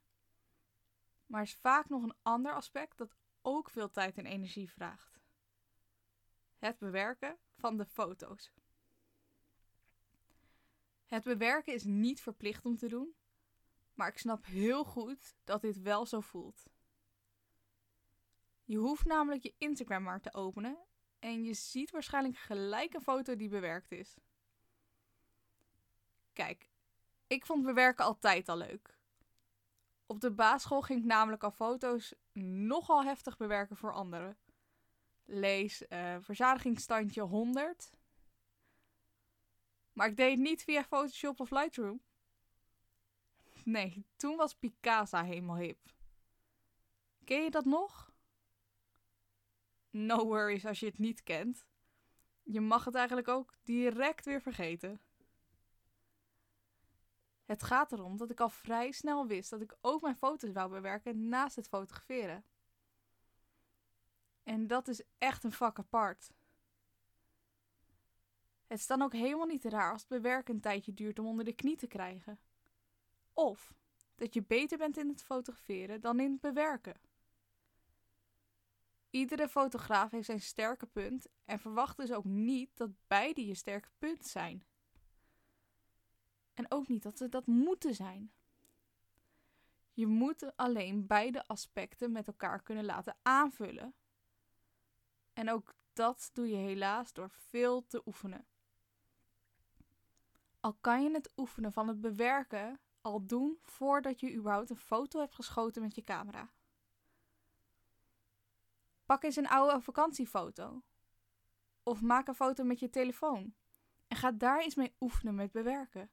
Maar 1.28 1.42
is 1.42 1.54
vaak 1.54 1.88
nog 1.88 2.02
een 2.02 2.16
ander 2.22 2.54
aspect 2.54 2.98
dat 2.98 3.16
ook 3.42 3.70
veel 3.70 3.90
tijd 3.90 4.18
en 4.18 4.26
energie 4.26 4.70
vraagt. 4.70 5.20
Het 6.56 6.78
bewerken 6.78 7.38
van 7.56 7.76
de 7.76 7.86
foto's. 7.86 8.52
Het 11.06 11.24
bewerken 11.24 11.74
is 11.74 11.84
niet 11.84 12.20
verplicht 12.20 12.64
om 12.64 12.76
te 12.76 12.88
doen, 12.88 13.14
maar 13.94 14.08
ik 14.08 14.18
snap 14.18 14.44
heel 14.44 14.84
goed 14.84 15.34
dat 15.44 15.60
dit 15.60 15.80
wel 15.80 16.06
zo 16.06 16.20
voelt. 16.20 16.66
Je 18.64 18.76
hoeft 18.76 19.04
namelijk 19.04 19.42
je 19.42 19.54
Instagram 19.58 20.02
maar 20.02 20.20
te 20.20 20.34
openen 20.34 20.78
en 21.18 21.44
je 21.44 21.54
ziet 21.54 21.90
waarschijnlijk 21.90 22.36
gelijk 22.36 22.94
een 22.94 23.02
foto 23.02 23.36
die 23.36 23.48
bewerkt 23.48 23.92
is. 23.92 24.16
Kijk, 26.32 26.70
ik 27.26 27.46
vond 27.46 27.64
bewerken 27.64 28.04
altijd 28.04 28.48
al 28.48 28.56
leuk. 28.56 28.97
Op 30.10 30.20
de 30.20 30.30
basisschool 30.30 30.82
ging 30.82 31.00
ik 31.00 31.04
namelijk 31.04 31.44
al 31.44 31.50
foto's 31.50 32.14
nogal 32.42 33.04
heftig 33.04 33.36
bewerken 33.36 33.76
voor 33.76 33.92
anderen. 33.92 34.38
Lees 35.24 35.82
uh, 35.88 36.16
verzadigingsstandje 36.20 37.20
100. 37.20 37.90
Maar 39.92 40.08
ik 40.08 40.16
deed 40.16 40.30
het 40.30 40.38
niet 40.38 40.64
via 40.64 40.84
Photoshop 40.84 41.40
of 41.40 41.50
Lightroom. 41.50 42.00
Nee, 43.64 44.06
toen 44.16 44.36
was 44.36 44.54
Picasa 44.54 45.24
helemaal 45.24 45.56
hip. 45.56 45.78
Ken 47.24 47.42
je 47.42 47.50
dat 47.50 47.64
nog? 47.64 48.12
No 49.90 50.24
worries 50.24 50.66
als 50.66 50.80
je 50.80 50.86
het 50.86 50.98
niet 50.98 51.22
kent. 51.22 51.66
Je 52.42 52.60
mag 52.60 52.84
het 52.84 52.94
eigenlijk 52.94 53.28
ook 53.28 53.54
direct 53.62 54.24
weer 54.24 54.42
vergeten. 54.42 55.00
Het 57.48 57.62
gaat 57.62 57.92
erom 57.92 58.16
dat 58.16 58.30
ik 58.30 58.40
al 58.40 58.48
vrij 58.48 58.90
snel 58.90 59.26
wist 59.26 59.50
dat 59.50 59.60
ik 59.60 59.76
ook 59.80 60.00
mijn 60.00 60.16
foto's 60.16 60.52
wou 60.52 60.70
bewerken 60.70 61.28
naast 61.28 61.56
het 61.56 61.68
fotograferen. 61.68 62.44
En 64.42 64.66
dat 64.66 64.88
is 64.88 65.02
echt 65.18 65.44
een 65.44 65.52
vak 65.52 65.78
apart. 65.78 66.30
Het 68.66 68.78
is 68.78 68.86
dan 68.86 69.02
ook 69.02 69.12
helemaal 69.12 69.46
niet 69.46 69.64
raar 69.64 69.92
als 69.92 70.00
het 70.00 70.10
bewerken 70.10 70.54
een 70.54 70.60
tijdje 70.60 70.94
duurt 70.94 71.18
om 71.18 71.26
onder 71.26 71.44
de 71.44 71.52
knie 71.52 71.76
te 71.76 71.86
krijgen. 71.86 72.38
Of 73.32 73.74
dat 74.14 74.34
je 74.34 74.42
beter 74.42 74.78
bent 74.78 74.96
in 74.96 75.08
het 75.08 75.22
fotograferen 75.22 76.00
dan 76.00 76.20
in 76.20 76.32
het 76.32 76.40
bewerken. 76.40 77.00
Iedere 79.10 79.48
fotograaf 79.48 80.10
heeft 80.10 80.26
zijn 80.26 80.40
sterke 80.40 80.86
punt 80.86 81.26
en 81.44 81.58
verwacht 81.58 81.96
dus 81.96 82.12
ook 82.12 82.24
niet 82.24 82.76
dat 82.76 82.90
beide 83.06 83.46
je 83.46 83.54
sterke 83.54 83.90
punt 83.98 84.26
zijn. 84.26 84.64
En 86.58 86.66
ook 86.70 86.88
niet 86.88 87.02
dat 87.02 87.18
ze 87.18 87.28
dat 87.28 87.46
moeten 87.46 87.94
zijn. 87.94 88.32
Je 89.92 90.06
moet 90.06 90.56
alleen 90.56 91.06
beide 91.06 91.46
aspecten 91.46 92.12
met 92.12 92.26
elkaar 92.26 92.62
kunnen 92.62 92.84
laten 92.84 93.16
aanvullen. 93.22 93.94
En 95.32 95.50
ook 95.50 95.74
dat 95.92 96.30
doe 96.32 96.48
je 96.48 96.56
helaas 96.56 97.12
door 97.12 97.30
veel 97.30 97.86
te 97.86 98.02
oefenen. 98.06 98.46
Al 100.60 100.74
kan 100.80 101.02
je 101.02 101.10
het 101.10 101.32
oefenen 101.36 101.72
van 101.72 101.88
het 101.88 102.00
bewerken 102.00 102.80
al 103.00 103.26
doen 103.26 103.58
voordat 103.62 104.20
je 104.20 104.34
überhaupt 104.34 104.70
een 104.70 104.76
foto 104.76 105.20
hebt 105.20 105.34
geschoten 105.34 105.82
met 105.82 105.94
je 105.94 106.04
camera. 106.04 106.52
Pak 109.04 109.22
eens 109.22 109.36
een 109.36 109.48
oude 109.48 109.80
vakantiefoto. 109.80 110.82
Of 111.82 112.02
maak 112.02 112.28
een 112.28 112.34
foto 112.34 112.64
met 112.64 112.80
je 112.80 112.90
telefoon. 112.90 113.54
En 114.06 114.16
ga 114.16 114.32
daar 114.32 114.60
eens 114.60 114.74
mee 114.74 114.94
oefenen 115.00 115.34
met 115.34 115.52
bewerken. 115.52 116.10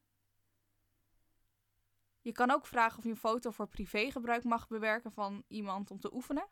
Je 2.25 2.31
kan 2.31 2.51
ook 2.51 2.65
vragen 2.65 2.97
of 2.97 3.03
je 3.03 3.09
een 3.09 3.17
foto 3.17 3.51
voor 3.51 3.67
privégebruik 3.67 4.43
mag 4.43 4.67
bewerken 4.67 5.11
van 5.11 5.43
iemand 5.47 5.91
om 5.91 5.99
te 5.99 6.13
oefenen. 6.13 6.47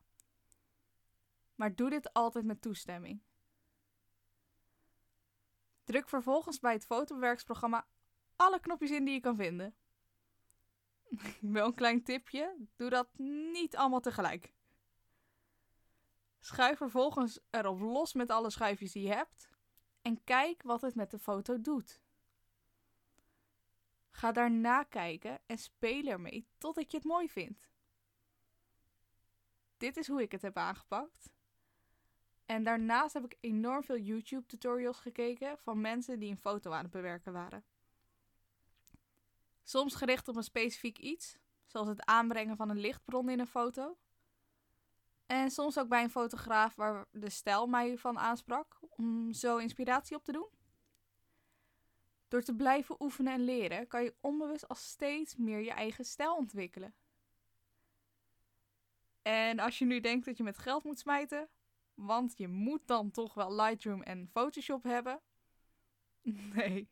Maar 1.56 1.76
doe 1.76 1.90
dit 1.90 2.14
altijd 2.14 2.46
met 2.46 2.62
toestemming. 2.62 3.22
Druk 5.84 6.10
vervolgens 6.10 6.60
bij 6.60 6.74
het 6.74 6.86
fotobewerksprogramma 6.86 7.88
alle 8.36 8.60
knopjes 8.60 8.92
in 8.92 9.06
die 9.06 9.14
je 9.14 9.20
kan 9.20 9.36
vinden. 9.36 9.76
Wel 11.42 11.66
een 11.66 11.76
klein 11.76 12.04
tipje: 12.04 12.56
doe 12.76 12.90
dat 12.90 13.08
niet 13.52 13.76
allemaal 13.76 14.02
tegelijk. 14.02 14.54
Schuif 16.40 16.78
vervolgens 16.78 17.40
erop 17.50 17.80
los 17.80 18.14
met 18.14 18.30
alle 18.30 18.50
schuifjes 18.50 18.92
die 18.92 19.04
je 19.04 19.14
hebt 19.14 19.50
en 20.02 20.24
kijk 20.24 20.64
wat 20.64 20.82
het 20.82 20.96
met 20.96 21.12
de 21.12 21.20
foto 21.20 21.62
doet. 21.62 22.03
Ga 24.16 24.32
daarna 24.32 24.84
kijken 24.84 25.40
en 25.46 25.58
speel 25.58 26.06
ermee 26.06 26.48
totdat 26.58 26.92
je 26.92 26.98
het 26.98 27.06
mooi 27.06 27.30
vindt. 27.30 27.72
Dit 29.78 29.98
is 29.98 30.08
hoe 30.08 30.22
ik 30.22 30.32
het 30.32 30.42
heb 30.42 30.58
aangepakt. 30.58 31.32
En 32.46 32.64
daarnaast 32.64 33.14
heb 33.14 33.24
ik 33.24 33.38
enorm 33.40 33.84
veel 33.84 33.98
YouTube 33.98 34.46
tutorials 34.46 35.00
gekeken 35.00 35.58
van 35.58 35.82
mensen 35.82 36.20
die 36.20 36.30
een 36.30 36.38
foto 36.38 36.72
aan 36.72 36.84
het 36.84 36.92
bewerken 36.92 37.34
waren. 37.34 37.66
Soms 39.64 39.96
gericht 39.96 40.28
op 40.28 40.36
een 40.36 40.44
specifiek 40.44 40.98
iets, 40.98 41.38
zoals 41.66 41.88
het 41.88 42.06
aanbrengen 42.06 42.56
van 42.56 42.70
een 42.70 42.80
lichtbron 42.80 43.30
in 43.30 43.40
een 43.40 43.48
foto. 43.48 43.98
En 45.26 45.52
soms 45.52 45.78
ook 45.80 45.88
bij 45.88 46.04
een 46.04 46.12
fotograaf 46.12 46.76
waar 46.76 47.06
de 47.12 47.30
stijl 47.30 47.68
mij 47.68 47.98
van 47.98 48.20
aansprak, 48.20 48.78
om 48.82 49.34
zo 49.34 49.58
inspiratie 49.58 50.16
op 50.16 50.24
te 50.24 50.32
doen. 50.32 50.48
Door 52.34 52.44
te 52.44 52.56
blijven 52.56 53.02
oefenen 53.02 53.34
en 53.34 53.44
leren 53.44 53.88
kan 53.88 54.04
je 54.04 54.16
onbewust 54.22 54.68
al 54.68 54.76
steeds 54.76 55.36
meer 55.36 55.60
je 55.60 55.72
eigen 55.72 56.06
stijl 56.06 56.36
ontwikkelen. 56.36 56.96
En 59.22 59.60
als 59.60 59.80
je 59.80 59.86
nu 59.86 60.00
denkt 60.00 60.26
dat 60.26 60.38
je 60.38 60.44
met 60.44 60.58
geld 60.58 60.84
moet 60.84 61.00
smijten, 61.00 61.50
want 61.94 62.38
je 62.38 62.48
moet 62.48 62.88
dan 62.88 63.12
toch 63.12 63.34
wel 63.34 63.56
Lightroom 63.56 64.02
en 64.02 64.30
Photoshop 64.32 64.84
hebben. 64.84 65.22
Nee, 66.54 66.90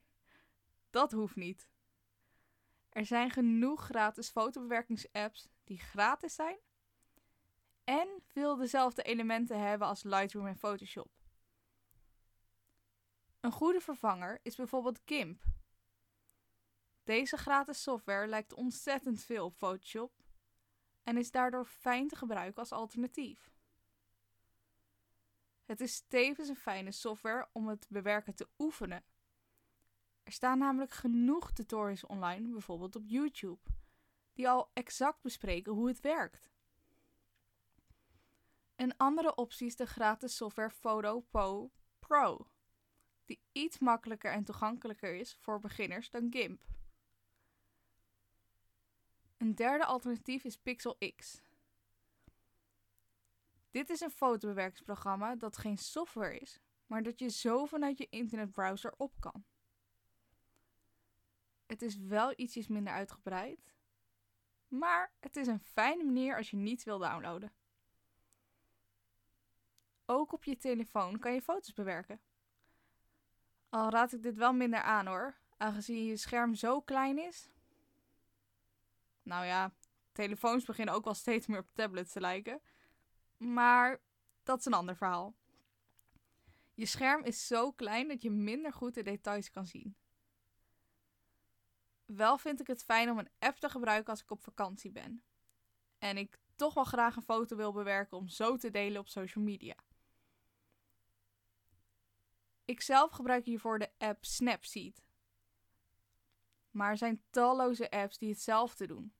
dat 0.89 1.11
hoeft 1.11 1.35
niet. 1.35 1.67
Er 2.89 3.05
zijn 3.05 3.29
genoeg 3.29 3.85
gratis 3.85 4.29
fotobewerkingsapps 4.29 5.47
die 5.63 5.79
gratis 5.79 6.35
zijn 6.35 6.57
en 7.83 8.07
veel 8.25 8.55
dezelfde 8.55 9.03
elementen 9.03 9.59
hebben 9.59 9.87
als 9.87 10.03
Lightroom 10.03 10.47
en 10.47 10.57
Photoshop. 10.57 11.20
Een 13.41 13.51
goede 13.51 13.81
vervanger 13.81 14.39
is 14.41 14.55
bijvoorbeeld 14.55 15.01
GIMP. 15.05 15.43
Deze 17.03 17.37
gratis 17.37 17.81
software 17.81 18.27
lijkt 18.27 18.53
ontzettend 18.53 19.23
veel 19.23 19.45
op 19.45 19.55
Photoshop 19.57 20.13
en 21.03 21.17
is 21.17 21.31
daardoor 21.31 21.65
fijn 21.65 22.07
te 22.07 22.15
gebruiken 22.15 22.59
als 22.59 22.71
alternatief. 22.71 23.51
Het 25.65 25.81
is 25.81 26.03
tevens 26.07 26.47
een 26.47 26.55
fijne 26.55 26.91
software 26.91 27.49
om 27.51 27.67
het 27.67 27.87
bewerken 27.89 28.35
te 28.35 28.49
oefenen. 28.57 29.03
Er 30.23 30.31
staan 30.31 30.57
namelijk 30.57 30.91
genoeg 30.91 31.51
tutorials 31.51 32.05
online, 32.05 32.47
bijvoorbeeld 32.47 32.95
op 32.95 33.03
YouTube, 33.05 33.69
die 34.33 34.49
al 34.49 34.71
exact 34.73 35.21
bespreken 35.21 35.73
hoe 35.73 35.87
het 35.87 35.99
werkt. 35.99 36.49
Een 38.75 38.97
andere 38.97 39.35
optie 39.35 39.67
is 39.67 39.75
de 39.75 39.85
gratis 39.85 40.35
software 40.35 40.69
Photo 40.69 41.25
Pro, 41.99 42.51
die 43.31 43.41
iets 43.51 43.79
makkelijker 43.79 44.31
en 44.31 44.43
toegankelijker 44.43 45.15
is 45.15 45.35
voor 45.39 45.59
beginners 45.59 46.09
dan 46.09 46.31
GIMP. 46.31 46.63
Een 49.37 49.55
derde 49.55 49.85
alternatief 49.85 50.43
is 50.43 50.57
Pixel 50.57 50.97
X. 51.15 51.41
Dit 53.69 53.89
is 53.89 53.99
een 53.99 54.11
fotobewerkingsprogramma 54.11 55.35
dat 55.35 55.57
geen 55.57 55.77
software 55.77 56.39
is, 56.39 56.59
maar 56.85 57.03
dat 57.03 57.19
je 57.19 57.29
zo 57.29 57.65
vanuit 57.65 57.97
je 57.97 58.07
internetbrowser 58.09 58.93
op 58.97 59.13
kan. 59.19 59.45
Het 61.65 61.81
is 61.81 61.97
wel 61.97 62.33
ietsjes 62.35 62.67
minder 62.67 62.93
uitgebreid, 62.93 63.73
maar 64.67 65.13
het 65.19 65.35
is 65.35 65.47
een 65.47 65.59
fijne 65.59 66.03
manier 66.03 66.35
als 66.37 66.49
je 66.49 66.57
niets 66.57 66.83
wil 66.83 66.97
downloaden. 66.97 67.53
Ook 70.05 70.31
op 70.31 70.43
je 70.43 70.57
telefoon 70.57 71.19
kan 71.19 71.33
je 71.33 71.41
foto's 71.41 71.73
bewerken. 71.73 72.21
Al 73.71 73.89
raad 73.89 74.13
ik 74.13 74.23
dit 74.23 74.37
wel 74.37 74.53
minder 74.53 74.81
aan 74.81 75.07
hoor, 75.07 75.35
aangezien 75.57 76.05
je 76.05 76.17
scherm 76.17 76.55
zo 76.55 76.81
klein 76.81 77.17
is. 77.17 77.49
Nou 79.23 79.45
ja, 79.45 79.73
telefoons 80.11 80.65
beginnen 80.65 80.93
ook 80.93 81.03
wel 81.03 81.13
steeds 81.13 81.47
meer 81.47 81.59
op 81.59 81.73
tablets 81.73 82.11
te 82.11 82.19
lijken. 82.19 82.61
Maar 83.37 83.99
dat 84.43 84.59
is 84.59 84.65
een 84.65 84.73
ander 84.73 84.95
verhaal. 84.95 85.35
Je 86.73 86.85
scherm 86.85 87.23
is 87.23 87.47
zo 87.47 87.71
klein 87.71 88.07
dat 88.07 88.21
je 88.21 88.31
minder 88.31 88.73
goed 88.73 88.93
de 88.93 89.03
details 89.03 89.49
kan 89.49 89.65
zien. 89.65 89.95
Wel 92.05 92.37
vind 92.37 92.59
ik 92.59 92.67
het 92.67 92.83
fijn 92.83 93.09
om 93.09 93.17
een 93.17 93.31
app 93.39 93.57
te 93.57 93.69
gebruiken 93.69 94.09
als 94.09 94.21
ik 94.21 94.31
op 94.31 94.43
vakantie 94.43 94.91
ben. 94.91 95.23
En 95.97 96.17
ik 96.17 96.39
toch 96.55 96.73
wel 96.73 96.83
graag 96.83 97.15
een 97.15 97.21
foto 97.21 97.55
wil 97.55 97.71
bewerken 97.71 98.17
om 98.17 98.27
zo 98.27 98.57
te 98.57 98.69
delen 98.69 99.01
op 99.01 99.07
social 99.07 99.43
media. 99.43 99.75
Ik 102.65 102.81
zelf 102.81 103.11
gebruik 103.11 103.45
hiervoor 103.45 103.79
de 103.79 103.89
app 103.97 104.25
Snapseed. 104.25 105.03
Maar 106.71 106.89
er 106.89 106.97
zijn 106.97 107.23
talloze 107.29 107.91
apps 107.91 108.17
die 108.17 108.29
hetzelfde 108.29 108.87
doen. 108.87 109.13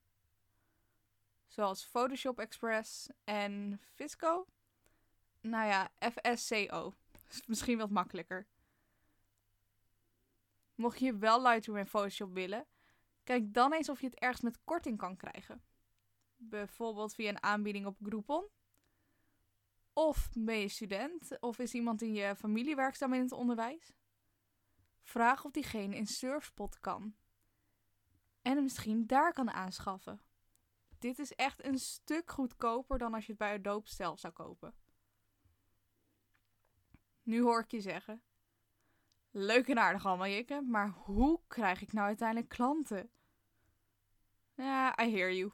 Zoals 1.47 1.85
Photoshop 1.85 2.39
Express 2.39 3.09
en 3.23 3.81
Fisco. 3.93 4.45
Nou 5.41 5.67
ja, 5.67 5.91
FSCO. 5.99 6.93
Is 7.29 7.45
misschien 7.45 7.77
wat 7.77 7.89
makkelijker. 7.89 8.47
Mocht 10.75 10.99
je 10.99 11.17
wel 11.17 11.41
Lightroom 11.41 11.77
en 11.77 11.87
Photoshop 11.87 12.33
willen, 12.33 12.65
kijk 13.23 13.53
dan 13.53 13.73
eens 13.73 13.89
of 13.89 13.99
je 13.99 14.05
het 14.05 14.19
ergens 14.19 14.41
met 14.41 14.63
korting 14.63 14.97
kan 14.97 15.17
krijgen. 15.17 15.63
Bijvoorbeeld 16.35 17.13
via 17.13 17.29
een 17.29 17.43
aanbieding 17.43 17.85
op 17.85 17.97
Groupon. 18.03 18.45
Of 19.93 20.29
ben 20.33 20.59
je 20.59 20.67
student 20.67 21.39
of 21.39 21.59
is 21.59 21.73
iemand 21.73 22.01
in 22.01 22.13
je 22.13 22.35
familie 22.35 22.75
werkzaam 22.75 23.13
in 23.13 23.21
het 23.21 23.31
onderwijs? 23.31 23.93
Vraag 25.01 25.45
of 25.45 25.51
diegene 25.51 25.95
in 25.95 26.07
Surfspot 26.07 26.79
kan. 26.79 27.15
En 28.41 28.53
hem 28.53 28.63
misschien 28.63 29.07
daar 29.07 29.33
kan 29.33 29.51
aanschaffen. 29.51 30.21
Dit 30.99 31.19
is 31.19 31.33
echt 31.33 31.65
een 31.65 31.79
stuk 31.79 32.31
goedkoper 32.31 32.97
dan 32.97 33.13
als 33.13 33.25
je 33.25 33.31
het 33.31 33.39
bij 33.39 33.53
Adobe 33.53 33.89
zelf 33.89 34.19
zou 34.19 34.33
kopen. 34.33 34.73
Nu 37.23 37.41
hoor 37.41 37.59
ik 37.59 37.71
je 37.71 37.81
zeggen. 37.81 38.23
Leuk 39.31 39.67
en 39.67 39.77
aardig 39.77 40.05
allemaal, 40.05 40.27
Jikke, 40.27 40.61
maar 40.61 40.89
hoe 40.89 41.41
krijg 41.47 41.81
ik 41.81 41.93
nou 41.93 42.07
uiteindelijk 42.07 42.49
klanten? 42.49 43.11
Ja, 44.55 44.99
I 45.03 45.15
hear 45.15 45.33
you. 45.33 45.51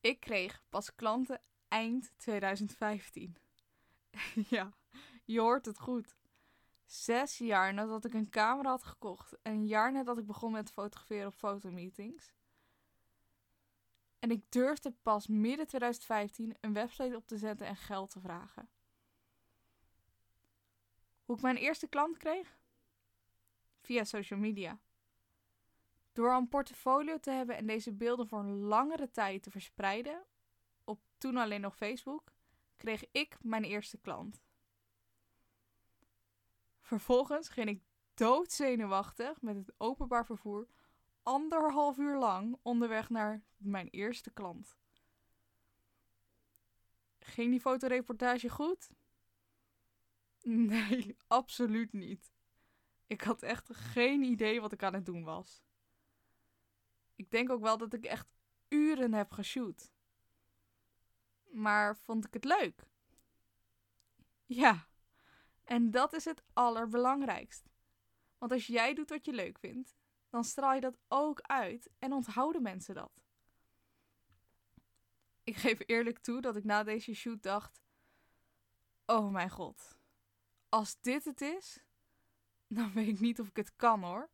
Ik 0.00 0.20
kreeg 0.20 0.62
pas 0.68 0.94
klanten 0.94 1.40
eind 1.72 2.12
2015. 2.16 3.36
ja, 4.56 4.72
je 5.24 5.40
hoort 5.40 5.66
het 5.66 5.78
goed. 5.78 6.16
Zes 6.84 7.38
jaar 7.38 7.74
nadat 7.74 8.04
ik 8.04 8.14
een 8.14 8.30
camera 8.30 8.70
had 8.70 8.84
gekocht 8.84 9.36
en 9.42 9.52
een 9.52 9.66
jaar 9.66 9.92
nadat 9.92 10.18
ik 10.18 10.26
begon 10.26 10.52
met 10.52 10.70
fotograferen 10.70 11.26
op 11.26 11.34
fotomeetings. 11.34 12.32
En 14.18 14.30
ik 14.30 14.44
durfde 14.48 14.92
pas 15.02 15.26
midden 15.26 15.66
2015 15.66 16.56
een 16.60 16.72
website 16.72 17.16
op 17.16 17.26
te 17.26 17.38
zetten 17.38 17.66
en 17.66 17.76
geld 17.76 18.10
te 18.10 18.20
vragen. 18.20 18.68
Hoe 21.24 21.36
ik 21.36 21.42
mijn 21.42 21.56
eerste 21.56 21.88
klant 21.88 22.16
kreeg? 22.16 22.58
Via 23.80 24.04
social 24.04 24.38
media. 24.38 24.78
Door 26.12 26.32
een 26.32 26.48
portfolio 26.48 27.18
te 27.18 27.30
hebben 27.30 27.56
en 27.56 27.66
deze 27.66 27.92
beelden 27.92 28.28
voor 28.28 28.38
een 28.38 28.58
langere 28.58 29.10
tijd 29.10 29.42
te 29.42 29.50
verspreiden, 29.50 30.24
toen 31.22 31.36
alleen 31.36 31.60
nog 31.60 31.76
Facebook, 31.76 32.32
kreeg 32.76 33.04
ik 33.12 33.36
mijn 33.40 33.64
eerste 33.64 33.98
klant. 33.98 34.42
Vervolgens 36.80 37.48
ging 37.48 37.68
ik 37.68 37.82
doodzenuwachtig 38.14 39.42
met 39.42 39.56
het 39.56 39.72
openbaar 39.76 40.26
vervoer 40.26 40.68
anderhalf 41.22 41.98
uur 41.98 42.18
lang 42.18 42.58
onderweg 42.62 43.10
naar 43.10 43.42
mijn 43.56 43.88
eerste 43.88 44.30
klant. 44.30 44.76
Ging 47.18 47.50
die 47.50 47.60
fotoreportage 47.60 48.48
goed? 48.48 48.90
Nee, 50.42 51.16
absoluut 51.26 51.92
niet. 51.92 52.32
Ik 53.06 53.20
had 53.20 53.42
echt 53.42 53.74
geen 53.74 54.22
idee 54.22 54.60
wat 54.60 54.72
ik 54.72 54.82
aan 54.82 54.94
het 54.94 55.06
doen 55.06 55.24
was. 55.24 55.62
Ik 57.14 57.30
denk 57.30 57.50
ook 57.50 57.62
wel 57.62 57.78
dat 57.78 57.92
ik 57.92 58.04
echt 58.04 58.28
uren 58.68 59.12
heb 59.12 59.32
geshoot. 59.32 59.91
Maar 61.52 61.96
vond 61.96 62.26
ik 62.26 62.32
het 62.32 62.44
leuk? 62.44 62.82
Ja, 64.46 64.86
en 65.64 65.90
dat 65.90 66.12
is 66.12 66.24
het 66.24 66.42
allerbelangrijkst. 66.52 67.70
Want 68.38 68.52
als 68.52 68.66
jij 68.66 68.94
doet 68.94 69.10
wat 69.10 69.24
je 69.24 69.32
leuk 69.32 69.58
vindt, 69.58 69.96
dan 70.30 70.44
straal 70.44 70.74
je 70.74 70.80
dat 70.80 70.98
ook 71.08 71.40
uit 71.40 71.90
en 71.98 72.12
onthouden 72.12 72.62
mensen 72.62 72.94
dat. 72.94 73.22
Ik 75.44 75.56
geef 75.56 75.78
eerlijk 75.86 76.18
toe 76.18 76.40
dat 76.40 76.56
ik 76.56 76.64
na 76.64 76.82
deze 76.82 77.14
shoot 77.14 77.42
dacht: 77.42 77.82
Oh 79.06 79.30
mijn 79.30 79.50
god, 79.50 79.96
als 80.68 81.00
dit 81.00 81.24
het 81.24 81.40
is, 81.40 81.84
dan 82.66 82.92
weet 82.92 83.08
ik 83.08 83.20
niet 83.20 83.40
of 83.40 83.48
ik 83.48 83.56
het 83.56 83.76
kan 83.76 84.02
hoor. 84.02 84.30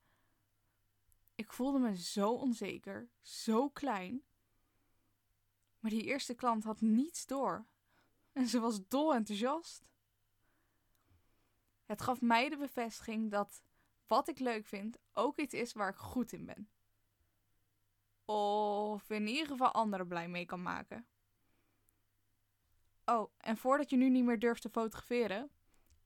Ik 1.35 1.52
voelde 1.52 1.78
me 1.78 1.96
zo 1.96 2.31
onzeker, 2.31 3.09
zo 3.20 3.68
klein. 3.68 4.22
Maar 5.88 5.96
die 5.96 6.07
eerste 6.07 6.35
klant 6.35 6.64
had 6.64 6.81
niets 6.81 7.27
door. 7.27 7.66
En 8.33 8.46
ze 8.46 8.61
was 8.61 8.88
dol 8.88 9.14
enthousiast. 9.14 9.88
Het 11.85 12.03
gaf 12.03 12.20
mij 12.20 12.48
de 12.48 12.57
bevestiging 12.57 13.31
dat 13.31 13.62
wat 14.07 14.29
ik 14.29 14.38
leuk 14.38 14.66
vind 14.66 14.98
ook 15.12 15.38
iets 15.38 15.55
is 15.55 15.72
waar 15.72 15.88
ik 15.88 15.96
goed 15.96 16.33
in 16.33 16.44
ben. 16.44 16.70
Of 18.24 19.11
in 19.11 19.27
ieder 19.27 19.46
geval 19.46 19.72
anderen 19.72 20.09
blij 20.09 20.29
mee 20.29 20.46
kan 20.46 20.62
maken. 20.62 21.07
Oh, 23.05 23.33
en 23.37 23.57
voordat 23.57 23.90
je 23.90 23.96
nu 23.96 24.11
niet 24.11 24.24
meer 24.24 24.38
durft 24.38 24.62
te 24.62 24.70
fotograferen, 24.70 25.51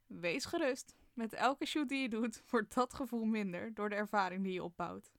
wees 0.07 0.45
gerust. 0.45 0.97
Met 1.13 1.33
elke 1.33 1.67
shoot 1.67 1.89
die 1.89 2.03
je 2.03 2.09
doet, 2.09 2.43
wordt 2.51 2.75
dat 2.75 2.95
gevoel 2.95 3.25
minder 3.25 3.75
door 3.75 3.89
de 3.89 3.95
ervaring 3.95 4.43
die 4.43 4.53
je 4.53 4.65
opbouwt. 4.65 5.13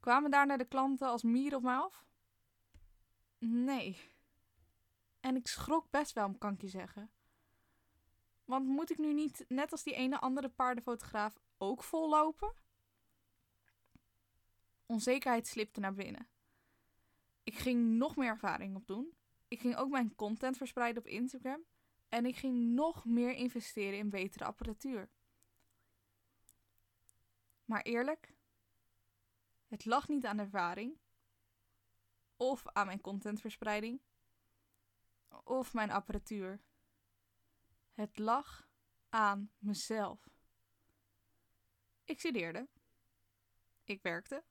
Kwamen 0.00 0.30
daarna 0.30 0.56
de 0.56 0.68
klanten 0.68 1.08
als 1.08 1.22
mieren 1.22 1.58
op 1.58 1.64
mij 1.64 1.76
af? 1.76 2.04
Nee. 3.38 4.10
En 5.20 5.36
ik 5.36 5.46
schrok 5.46 5.90
best 5.90 6.12
wel, 6.12 6.34
kan 6.34 6.52
ik 6.52 6.60
je 6.60 6.68
zeggen. 6.68 7.10
Want 8.44 8.66
moet 8.66 8.90
ik 8.90 8.98
nu 8.98 9.12
niet, 9.12 9.44
net 9.48 9.72
als 9.72 9.82
die 9.82 9.94
ene 9.94 10.20
andere 10.20 10.48
paardenfotograaf, 10.48 11.38
ook 11.58 11.82
vollopen? 11.82 12.54
Onzekerheid 14.86 15.46
slipte 15.46 15.80
naar 15.80 15.94
binnen. 15.94 16.28
Ik 17.42 17.58
ging 17.58 17.96
nog 17.96 18.16
meer 18.16 18.28
ervaring 18.28 18.76
opdoen. 18.76 19.14
Ik 19.48 19.60
ging 19.60 19.76
ook 19.76 19.90
mijn 19.90 20.14
content 20.14 20.56
verspreiden 20.56 21.02
op 21.02 21.08
Instagram. 21.08 21.64
En 22.08 22.26
ik 22.26 22.36
ging 22.36 22.74
nog 22.74 23.04
meer 23.04 23.32
investeren 23.32 23.98
in 23.98 24.10
betere 24.10 24.44
apparatuur. 24.44 25.08
Maar 27.64 27.82
eerlijk, 27.82 28.34
het 29.68 29.84
lag 29.84 30.08
niet 30.08 30.26
aan 30.26 30.38
ervaring, 30.38 30.98
of 32.36 32.66
aan 32.66 32.86
mijn 32.86 33.00
contentverspreiding, 33.00 34.00
of 35.44 35.72
mijn 35.72 35.90
apparatuur. 35.90 36.60
Het 37.92 38.18
lag 38.18 38.68
aan 39.08 39.50
mezelf. 39.58 40.28
Ik 42.04 42.18
studeerde. 42.18 42.68
Ik 43.84 44.02
werkte. 44.02 44.44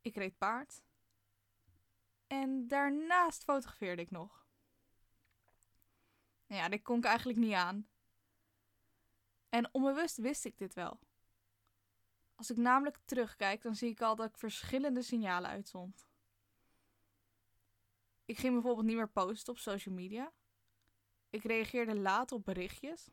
Ik 0.00 0.14
reed 0.14 0.38
paard. 0.38 0.82
En 2.26 2.68
daarnaast 2.68 3.44
fotografeerde 3.44 4.02
ik 4.02 4.10
nog. 4.10 4.46
Ja, 6.46 6.68
dit 6.68 6.82
kon 6.82 6.98
ik 6.98 7.04
eigenlijk 7.04 7.38
niet 7.38 7.52
aan. 7.52 7.88
En 9.48 9.74
onbewust 9.74 10.16
wist 10.16 10.44
ik 10.44 10.58
dit 10.58 10.74
wel. 10.74 10.98
Als 12.34 12.50
ik 12.50 12.56
namelijk 12.56 12.98
terugkijk, 13.04 13.62
dan 13.62 13.74
zie 13.74 13.90
ik 13.90 14.00
al 14.00 14.16
dat 14.16 14.28
ik 14.28 14.38
verschillende 14.38 15.02
signalen 15.02 15.50
uitzond. 15.50 16.06
Ik 18.24 18.38
ging 18.38 18.52
bijvoorbeeld 18.52 18.86
niet 18.86 18.96
meer 18.96 19.10
posten 19.10 19.52
op 19.52 19.58
social 19.58 19.94
media. 19.94 20.32
Ik 21.30 21.42
reageerde 21.42 21.94
laat 21.96 22.32
op 22.32 22.44
berichtjes. 22.44 23.10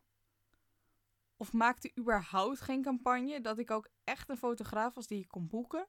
Of 1.37 1.53
maakte 1.53 1.91
überhaupt 1.97 2.61
geen 2.61 2.81
campagne 2.81 3.41
dat 3.41 3.57
ik 3.57 3.71
ook 3.71 3.89
echt 4.03 4.29
een 4.29 4.37
fotograaf 4.37 4.93
was 4.93 5.07
die 5.07 5.19
ik 5.19 5.27
kon 5.27 5.47
boeken. 5.47 5.87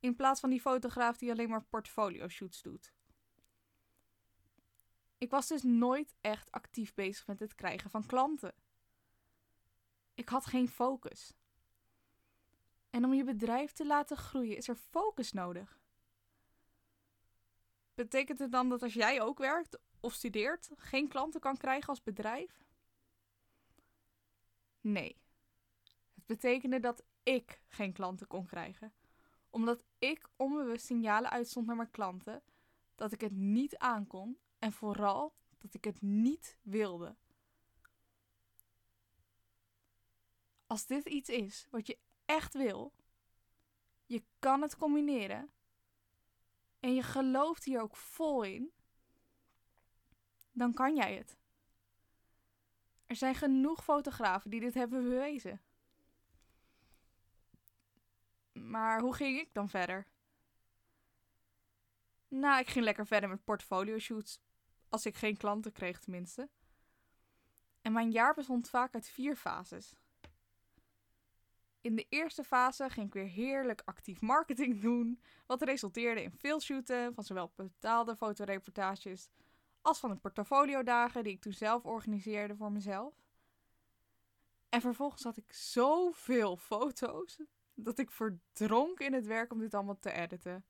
In 0.00 0.16
plaats 0.16 0.40
van 0.40 0.50
die 0.50 0.60
fotograaf 0.60 1.16
die 1.16 1.30
alleen 1.30 1.48
maar 1.48 1.64
portfolio 1.64 2.28
shoots 2.28 2.62
doet. 2.62 2.92
Ik 5.18 5.30
was 5.30 5.46
dus 5.46 5.62
nooit 5.62 6.14
echt 6.20 6.50
actief 6.50 6.94
bezig 6.94 7.26
met 7.26 7.40
het 7.40 7.54
krijgen 7.54 7.90
van 7.90 8.06
klanten. 8.06 8.54
Ik 10.14 10.28
had 10.28 10.46
geen 10.46 10.68
focus. 10.68 11.32
En 12.90 13.04
om 13.04 13.14
je 13.14 13.24
bedrijf 13.24 13.72
te 13.72 13.86
laten 13.86 14.16
groeien 14.16 14.56
is 14.56 14.68
er 14.68 14.76
focus 14.76 15.32
nodig. 15.32 15.80
Betekent 17.98 18.38
het 18.38 18.52
dan 18.52 18.68
dat 18.68 18.82
als 18.82 18.94
jij 18.94 19.20
ook 19.20 19.38
werkt 19.38 19.78
of 20.00 20.12
studeert, 20.12 20.70
geen 20.76 21.08
klanten 21.08 21.40
kan 21.40 21.56
krijgen 21.56 21.88
als 21.88 22.02
bedrijf? 22.02 22.64
Nee. 24.80 25.16
Het 26.14 26.26
betekende 26.26 26.80
dat 26.80 27.04
ik 27.22 27.60
geen 27.68 27.92
klanten 27.92 28.26
kon 28.26 28.46
krijgen, 28.46 28.92
omdat 29.50 29.84
ik 29.98 30.28
onbewust 30.36 30.86
signalen 30.86 31.30
uitstond 31.30 31.66
naar 31.66 31.76
mijn 31.76 31.90
klanten 31.90 32.42
dat 32.94 33.12
ik 33.12 33.20
het 33.20 33.32
niet 33.32 33.78
aankon 33.78 34.38
en 34.58 34.72
vooral 34.72 35.34
dat 35.58 35.74
ik 35.74 35.84
het 35.84 36.02
niet 36.02 36.58
wilde. 36.62 37.16
Als 40.66 40.86
dit 40.86 41.06
iets 41.06 41.28
is 41.28 41.66
wat 41.70 41.86
je 41.86 41.98
echt 42.24 42.54
wil, 42.54 42.92
je 44.06 44.22
kan 44.38 44.62
het 44.62 44.76
combineren 44.76 45.50
en 46.80 46.94
je 46.94 47.02
gelooft 47.02 47.64
hier 47.64 47.80
ook 47.80 47.96
vol 47.96 48.42
in, 48.42 48.72
dan 50.52 50.74
kan 50.74 50.96
jij 50.96 51.14
het. 51.14 51.36
Er 53.06 53.16
zijn 53.16 53.34
genoeg 53.34 53.84
fotografen 53.84 54.50
die 54.50 54.60
dit 54.60 54.74
hebben 54.74 55.02
bewezen. 55.02 55.60
Maar 58.52 59.00
hoe 59.00 59.14
ging 59.14 59.38
ik 59.38 59.54
dan 59.54 59.68
verder? 59.68 60.06
Nou, 62.28 62.60
ik 62.60 62.68
ging 62.68 62.84
lekker 62.84 63.06
verder 63.06 63.28
met 63.28 63.44
portfolio 63.44 63.98
shoots. 63.98 64.40
Als 64.88 65.06
ik 65.06 65.16
geen 65.16 65.36
klanten 65.36 65.72
kreeg, 65.72 66.00
tenminste. 66.00 66.48
En 67.80 67.92
mijn 67.92 68.10
jaar 68.10 68.34
bestond 68.34 68.68
vaak 68.68 68.94
uit 68.94 69.08
vier 69.08 69.36
fases. 69.36 69.94
In 71.88 71.96
de 71.96 72.06
eerste 72.08 72.44
fase 72.44 72.90
ging 72.90 73.06
ik 73.06 73.12
weer 73.12 73.26
heerlijk 73.26 73.82
actief 73.84 74.20
marketing 74.20 74.80
doen, 74.88 75.22
wat 75.46 75.62
resulteerde 75.62 76.22
in 76.22 76.30
veel 76.30 76.60
shooten 76.60 77.14
van 77.14 77.24
zowel 77.24 77.52
betaalde 77.56 78.16
fotoreportages 78.16 79.28
als 79.82 79.98
van 79.98 80.10
de 80.10 80.16
portfoliodagen 80.16 81.24
die 81.24 81.32
ik 81.32 81.40
toen 81.40 81.52
zelf 81.52 81.84
organiseerde 81.84 82.56
voor 82.56 82.72
mezelf. 82.72 83.14
En 84.68 84.80
vervolgens 84.80 85.22
had 85.22 85.36
ik 85.36 85.52
zoveel 85.52 86.56
foto's 86.56 87.40
dat 87.74 87.98
ik 87.98 88.10
verdronk 88.10 89.00
in 89.00 89.12
het 89.12 89.26
werk 89.26 89.52
om 89.52 89.58
dit 89.58 89.74
allemaal 89.74 89.98
te 89.98 90.12
editen. 90.12 90.64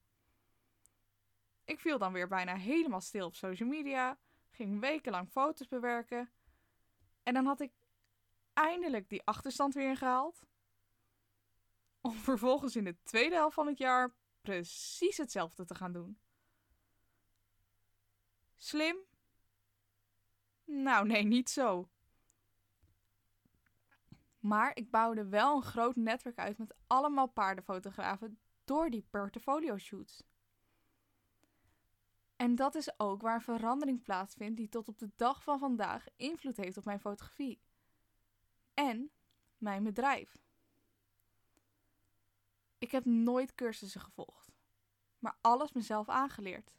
Ik 1.65 1.81
viel 1.81 1.99
dan 1.99 2.13
weer 2.13 2.29
bijna 2.29 2.55
helemaal 2.55 3.01
stil 3.01 3.27
op 3.27 3.35
social 3.35 3.69
media, 3.69 4.19
ging 4.51 4.81
wekenlang 4.81 5.29
foto's 5.29 5.69
bewerken 5.69 6.31
en 7.23 7.35
dan 7.35 7.47
had 7.47 7.61
ik 7.61 7.73
eindelijk 8.53 9.09
die 9.09 9.23
achterstand 9.25 9.75
weer 9.75 9.89
ingehaald. 9.89 10.47
Om 12.01 12.13
vervolgens 12.13 12.77
in 12.77 12.85
de 12.85 12.97
tweede 13.03 13.35
helft 13.35 13.55
van 13.55 13.67
het 13.67 13.79
jaar 13.79 14.15
precies 14.41 15.17
hetzelfde 15.17 15.65
te 15.65 15.75
gaan 15.75 15.93
doen. 15.93 16.19
Slim? 18.57 18.97
Nou, 20.65 21.07
nee, 21.07 21.25
niet 21.25 21.51
zo. 21.51 21.89
Maar 24.39 24.77
ik 24.77 24.91
bouwde 24.91 25.29
wel 25.29 25.57
een 25.57 25.63
groot 25.63 25.97
netwerk 25.97 26.39
uit 26.39 26.59
met 26.59 26.75
allemaal 26.87 27.27
paardenfotografen 27.27 28.39
door 28.65 28.91
die 28.91 29.07
portfolio 29.11 29.79
shoots. 29.79 30.23
En 32.37 32.55
dat 32.55 32.75
is 32.75 32.99
ook 32.99 33.23
waar 33.23 33.43
verandering 33.43 34.03
plaatsvindt 34.03 34.57
die 34.57 34.69
tot 34.69 34.89
op 34.89 34.99
de 34.99 35.11
dag 35.17 35.43
van 35.43 35.59
vandaag 35.59 36.05
invloed 36.17 36.57
heeft 36.57 36.77
op 36.77 36.85
mijn 36.85 37.01
fotografie. 37.01 37.61
En 38.75 39.11
mijn 39.57 39.83
bedrijf. 39.83 40.37
Ik 42.79 42.91
heb 42.91 43.05
nooit 43.05 43.55
cursussen 43.55 44.01
gevolgd, 44.01 44.53
maar 45.19 45.39
alles 45.41 45.73
mezelf 45.73 46.09
aangeleerd. 46.09 46.73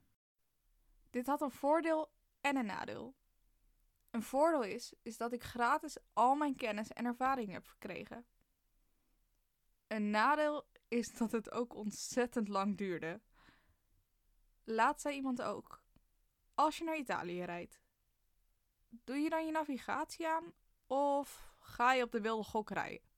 Dit 1.09 1.27
had 1.27 1.41
een 1.41 1.51
voordeel 1.51 2.12
en 2.41 2.55
een 2.55 2.65
nadeel. 2.65 3.15
Een 4.09 4.23
voordeel 4.23 4.63
is, 4.63 4.93
is 5.01 5.17
dat 5.17 5.33
ik 5.33 5.43
gratis 5.43 5.97
al 6.13 6.35
mijn 6.35 6.55
kennis 6.55 6.93
en 6.93 7.05
ervaring 7.05 7.51
heb 7.51 7.67
verkregen. 7.67 8.25
Een 9.88 10.09
nadeel 10.09 10.67
is 10.88 11.13
dat 11.17 11.31
het 11.31 11.51
ook 11.51 11.75
ontzettend 11.75 12.47
lang 12.47 12.77
duurde. 12.77 13.21
Laat 14.63 15.01
zei 15.01 15.15
iemand 15.15 15.41
ook. 15.41 15.83
Als 16.53 16.77
je 16.77 16.83
naar 16.83 16.97
Italië 16.97 17.43
rijdt, 17.43 17.81
doe 18.89 19.17
je 19.17 19.29
dan 19.29 19.45
je 19.45 19.51
navigatie 19.51 20.27
aan 20.27 20.53
of 20.88 21.53
ga 21.59 21.93
je 21.93 22.03
op 22.03 22.12
de 22.12 22.21
wilde 22.21 22.43
gok 22.43 22.69
rijden? 22.69 23.09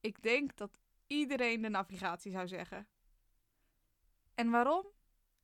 Ik 0.00 0.22
denk 0.22 0.56
dat 0.56 0.78
iedereen 1.06 1.62
de 1.62 1.68
navigatie 1.68 2.32
zou 2.32 2.48
zeggen. 2.48 2.88
En 4.34 4.50
waarom? 4.50 4.86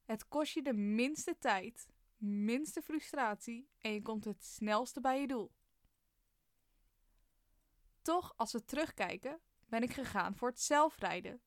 Het 0.04 0.28
kost 0.28 0.54
je 0.54 0.62
de 0.62 0.72
minste 0.72 1.38
tijd, 1.38 1.86
minste 2.16 2.82
frustratie 2.82 3.68
en 3.78 3.92
je 3.92 4.02
komt 4.02 4.24
het 4.24 4.44
snelste 4.44 5.00
bij 5.00 5.20
je 5.20 5.26
doel. 5.26 5.52
Toch, 8.02 8.32
als 8.36 8.52
we 8.52 8.64
terugkijken, 8.64 9.40
ben 9.66 9.82
ik 9.82 9.92
gegaan 9.92 10.36
voor 10.36 10.48
het 10.48 10.60
zelfrijden. 10.60 11.42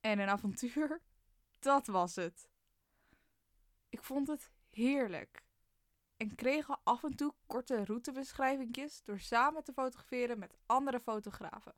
En 0.00 0.18
een 0.18 0.28
avontuur, 0.28 1.02
dat 1.58 1.86
was 1.86 2.16
het. 2.16 2.50
Ik 3.88 4.02
vond 4.02 4.28
het 4.28 4.52
heerlijk 4.70 5.41
en 6.22 6.34
kreeg 6.34 6.68
al 6.68 6.80
af 6.84 7.04
en 7.04 7.16
toe 7.16 7.34
korte 7.46 7.84
routebeschrijvingjes 7.84 9.02
door 9.02 9.20
samen 9.20 9.64
te 9.64 9.72
fotograferen 9.72 10.38
met 10.38 10.56
andere 10.66 11.00
fotografen. 11.00 11.74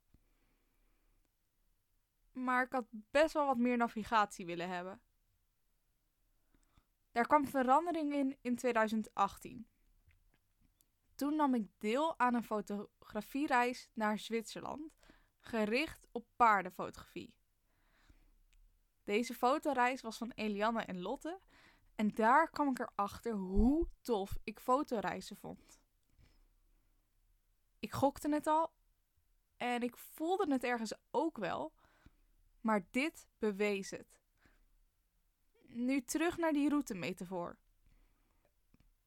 Maar 2.33 2.65
ik 2.65 2.73
had 2.73 2.87
best 2.91 3.33
wel 3.33 3.47
wat 3.47 3.57
meer 3.57 3.77
navigatie 3.77 4.47
willen 4.47 4.69
hebben. 4.69 5.01
Daar 7.13 7.27
kwam 7.27 7.47
verandering 7.47 8.13
in 8.15 8.37
in 8.41 8.57
2018. 8.57 9.67
Toen 11.15 11.37
nam 11.37 11.55
ik 11.55 11.69
deel 11.79 12.19
aan 12.19 12.35
een 12.35 12.45
fotografiereis 12.45 13.91
naar 13.93 14.19
Zwitserland, 14.19 14.93
gericht 15.41 16.07
op 16.13 16.27
paardenfotografie. 16.37 17.35
Deze 19.05 19.35
fotoreis 19.35 20.01
was 20.01 20.17
van 20.17 20.33
Elianne 20.35 20.83
en 20.83 21.01
Lotte 21.01 21.41
en 21.95 22.09
daar 22.09 22.51
kwam 22.51 22.71
ik 22.71 22.79
erachter 22.79 23.33
hoe 23.33 23.89
tof 24.01 24.39
ik 24.45 24.61
fotoreizen 24.61 25.37
vond. 25.37 25.81
Ik 27.79 27.93
gokte 27.93 28.29
het 28.29 28.47
al 28.47 28.73
en 29.57 29.83
ik 29.83 29.97
voelde 29.97 30.53
het 30.53 30.65
ergens 30.65 30.93
ook 31.11 31.39
wel, 31.39 31.73
maar 32.61 32.87
dit 32.91 33.27
bewees 33.39 33.91
het. 33.91 34.21
Nu 35.67 36.03
terug 36.03 36.37
naar 36.37 36.53
die 36.53 36.69
routemetafoor. 36.69 37.59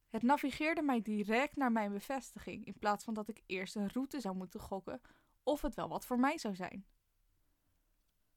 Het 0.08 0.22
navigeerde 0.22 0.82
mij 0.82 1.02
direct 1.02 1.56
naar 1.56 1.72
mijn 1.72 1.92
bevestiging 1.92 2.64
in 2.64 2.78
plaats 2.78 3.04
van 3.04 3.14
dat 3.14 3.28
ik 3.28 3.42
eerst 3.46 3.76
een 3.76 3.88
route 3.88 4.20
zou 4.20 4.36
moeten 4.36 4.60
gokken 4.60 5.00
of 5.42 5.62
het 5.62 5.74
wel 5.74 5.88
wat 5.88 6.06
voor 6.06 6.18
mij 6.18 6.38
zou 6.38 6.54
zijn. 6.54 6.86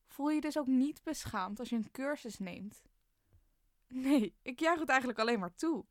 Voel 0.06 0.30
je 0.30 0.42
dus 0.42 0.58
ook 0.58 0.68
niet 0.68 1.04
beschaamd 1.04 1.60
als 1.60 1.70
je 1.70 1.76
een 1.76 1.92
cursus 1.92 2.40
neemt 2.40 2.82
Nee, 3.94 4.36
ik 4.42 4.60
juich 4.60 4.80
het 4.80 4.90
eigenlijk 4.90 5.20
alleen 5.20 5.40
maar 5.40 5.56
toe. 5.56 5.86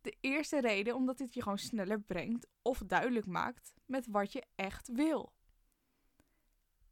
De 0.00 0.16
eerste 0.20 0.60
reden 0.60 0.94
omdat 0.94 1.18
dit 1.18 1.34
je 1.34 1.42
gewoon 1.42 1.58
sneller 1.58 2.00
brengt 2.00 2.46
of 2.62 2.78
duidelijk 2.78 3.26
maakt 3.26 3.74
met 3.84 4.06
wat 4.06 4.32
je 4.32 4.44
echt 4.54 4.88
wil. 4.88 5.32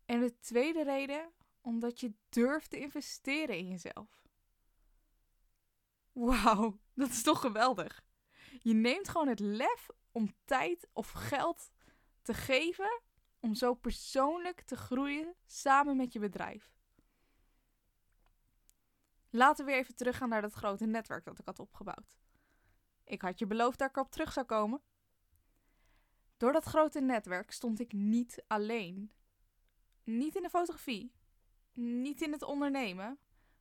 En 0.04 0.20
de 0.20 0.38
tweede 0.38 0.82
reden 0.82 1.32
omdat 1.60 2.00
je 2.00 2.12
durft 2.28 2.70
te 2.70 2.78
investeren 2.78 3.56
in 3.56 3.68
jezelf. 3.68 4.22
Wauw, 6.12 6.78
dat 6.94 7.08
is 7.08 7.22
toch 7.22 7.40
geweldig. 7.40 8.04
Je 8.60 8.74
neemt 8.74 9.08
gewoon 9.08 9.28
het 9.28 9.40
lef 9.40 9.88
om 10.12 10.34
tijd 10.44 10.88
of 10.92 11.10
geld 11.10 11.70
te 12.22 12.34
geven 12.34 13.02
om 13.40 13.54
zo 13.54 13.74
persoonlijk 13.74 14.60
te 14.60 14.76
groeien 14.76 15.34
samen 15.46 15.96
met 15.96 16.12
je 16.12 16.18
bedrijf. 16.18 16.72
Laten 19.34 19.64
we 19.64 19.70
weer 19.70 19.80
even 19.80 19.96
teruggaan 19.96 20.28
naar 20.28 20.42
dat 20.42 20.52
grote 20.52 20.86
netwerk 20.86 21.24
dat 21.24 21.38
ik 21.38 21.46
had 21.46 21.58
opgebouwd. 21.58 22.16
Ik 23.04 23.22
had 23.22 23.38
je 23.38 23.46
beloofd 23.46 23.78
dat 23.78 23.88
ik 23.88 23.96
erop 23.96 24.10
terug 24.10 24.32
zou 24.32 24.46
komen. 24.46 24.82
Door 26.36 26.52
dat 26.52 26.64
grote 26.64 27.00
netwerk 27.00 27.50
stond 27.50 27.80
ik 27.80 27.92
niet 27.92 28.44
alleen. 28.46 29.12
Niet 30.04 30.36
in 30.36 30.42
de 30.42 30.50
fotografie, 30.50 31.12
niet 31.72 32.20
in 32.20 32.32
het 32.32 32.42
ondernemen, 32.42 33.18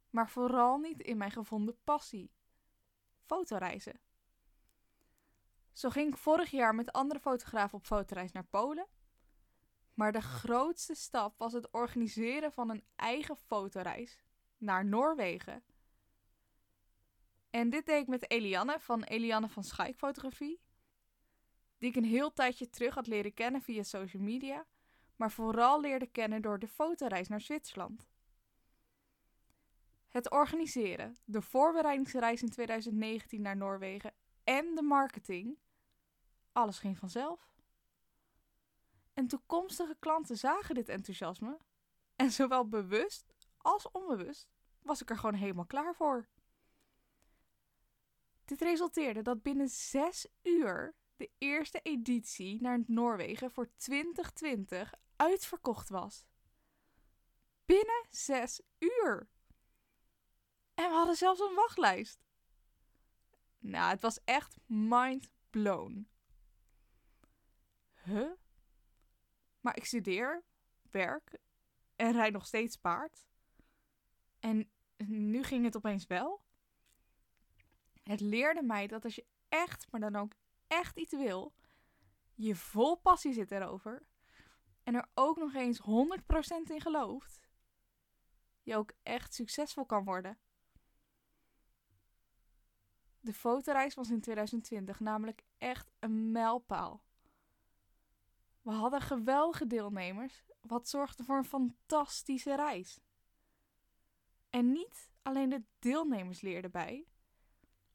maar 0.09 0.29
vooral 0.29 0.77
niet 0.77 1.01
in 1.01 1.17
mijn 1.17 1.31
gevonden 1.31 1.77
passie: 1.83 2.31
fotoreizen. 3.25 3.99
Zo 5.71 5.89
ging 5.89 6.07
ik 6.07 6.17
vorig 6.17 6.51
jaar 6.51 6.75
met 6.75 6.91
andere 6.91 7.19
fotografen 7.19 7.77
op 7.77 7.85
fotoreis 7.85 8.31
naar 8.31 8.45
Polen. 8.45 8.87
Maar 9.93 10.11
de 10.11 10.21
grootste 10.21 10.95
stap 10.95 11.37
was 11.37 11.53
het 11.53 11.71
organiseren 11.71 12.51
van 12.51 12.69
een 12.69 12.83
eigen 12.95 13.37
fotoreis 13.37 14.23
naar 14.61 14.85
Noorwegen. 14.85 15.63
En 17.49 17.69
dit 17.69 17.85
deed 17.85 18.01
ik 18.01 18.07
met 18.07 18.31
Elianne 18.31 18.79
van 18.79 19.03
Elianne 19.03 19.49
van 19.49 19.63
Schaik 19.63 19.95
Fotografie. 19.95 20.59
Die 21.77 21.89
ik 21.89 21.95
een 21.95 22.03
heel 22.03 22.33
tijdje 22.33 22.69
terug 22.69 22.95
had 22.95 23.07
leren 23.07 23.33
kennen 23.33 23.61
via 23.61 23.83
social 23.83 24.23
media, 24.23 24.65
maar 25.15 25.31
vooral 25.31 25.81
leerde 25.81 26.07
kennen 26.07 26.41
door 26.41 26.59
de 26.59 26.67
fotoreis 26.67 27.27
naar 27.27 27.41
Zwitserland. 27.41 28.09
Het 30.07 30.31
organiseren, 30.31 31.17
de 31.23 31.41
voorbereidingsreis 31.41 32.41
in 32.41 32.49
2019 32.49 33.41
naar 33.41 33.57
Noorwegen 33.57 34.13
en 34.43 34.75
de 34.75 34.81
marketing, 34.81 35.57
alles 36.51 36.79
ging 36.79 36.97
vanzelf. 36.97 37.51
En 39.13 39.27
toekomstige 39.27 39.95
klanten 39.99 40.37
zagen 40.37 40.75
dit 40.75 40.89
enthousiasme 40.89 41.57
en 42.15 42.31
zowel 42.31 42.67
bewust 42.67 43.33
als 43.61 43.91
onbewust 43.91 44.49
was 44.79 45.01
ik 45.01 45.09
er 45.09 45.17
gewoon 45.17 45.35
helemaal 45.35 45.65
klaar 45.65 45.95
voor. 45.95 46.27
Dit 48.45 48.61
resulteerde 48.61 49.21
dat 49.21 49.41
binnen 49.41 49.69
zes 49.69 50.27
uur 50.43 50.95
de 51.15 51.31
eerste 51.37 51.79
editie 51.81 52.61
naar 52.61 52.83
Noorwegen 52.87 53.51
voor 53.51 53.75
2020 53.75 54.93
uitverkocht 55.15 55.89
was. 55.89 56.27
Binnen 57.65 58.05
zes 58.09 58.61
uur! 58.79 59.29
En 60.73 60.89
we 60.89 60.95
hadden 60.95 61.15
zelfs 61.15 61.39
een 61.39 61.55
wachtlijst. 61.55 62.25
Nou, 63.59 63.89
het 63.89 64.01
was 64.01 64.19
echt 64.23 64.57
mind 64.65 65.31
blown. 65.49 66.09
Huh? 68.03 68.31
Maar 69.59 69.75
ik 69.75 69.85
studeer, 69.85 70.43
werk 70.91 71.39
en 71.95 72.11
rijd 72.11 72.33
nog 72.33 72.45
steeds 72.45 72.75
paard. 72.77 73.27
En 74.41 74.69
nu 74.97 75.43
ging 75.43 75.63
het 75.65 75.75
opeens 75.75 76.07
wel. 76.07 76.41
Het 78.03 78.19
leerde 78.19 78.63
mij 78.63 78.87
dat 78.87 79.03
als 79.03 79.15
je 79.15 79.25
echt, 79.49 79.87
maar 79.91 79.99
dan 79.99 80.15
ook 80.15 80.33
echt 80.67 80.97
iets 80.97 81.13
wil, 81.13 81.53
je 82.35 82.55
vol 82.55 82.95
passie 82.95 83.33
zit 83.33 83.51
erover 83.51 84.05
en 84.83 84.95
er 84.95 85.09
ook 85.13 85.37
nog 85.37 85.53
eens 85.53 85.79
100% 85.79 85.83
in 86.71 86.81
gelooft, 86.81 87.49
je 88.61 88.75
ook 88.75 88.91
echt 89.03 89.33
succesvol 89.33 89.85
kan 89.85 90.03
worden. 90.03 90.37
De 93.19 93.33
fotoreis 93.33 93.95
was 93.95 94.09
in 94.09 94.21
2020 94.21 94.99
namelijk 94.99 95.43
echt 95.57 95.91
een 95.99 96.31
mijlpaal. 96.31 97.03
We 98.61 98.71
hadden 98.71 99.01
geweldige 99.01 99.67
deelnemers, 99.67 100.43
wat 100.61 100.87
zorgde 100.87 101.23
voor 101.23 101.37
een 101.37 101.45
fantastische 101.45 102.55
reis. 102.55 102.99
En 104.51 104.71
niet 104.71 105.09
alleen 105.21 105.49
de 105.49 105.63
deelnemers 105.79 106.41
leerden 106.41 106.71
bij, 106.71 107.07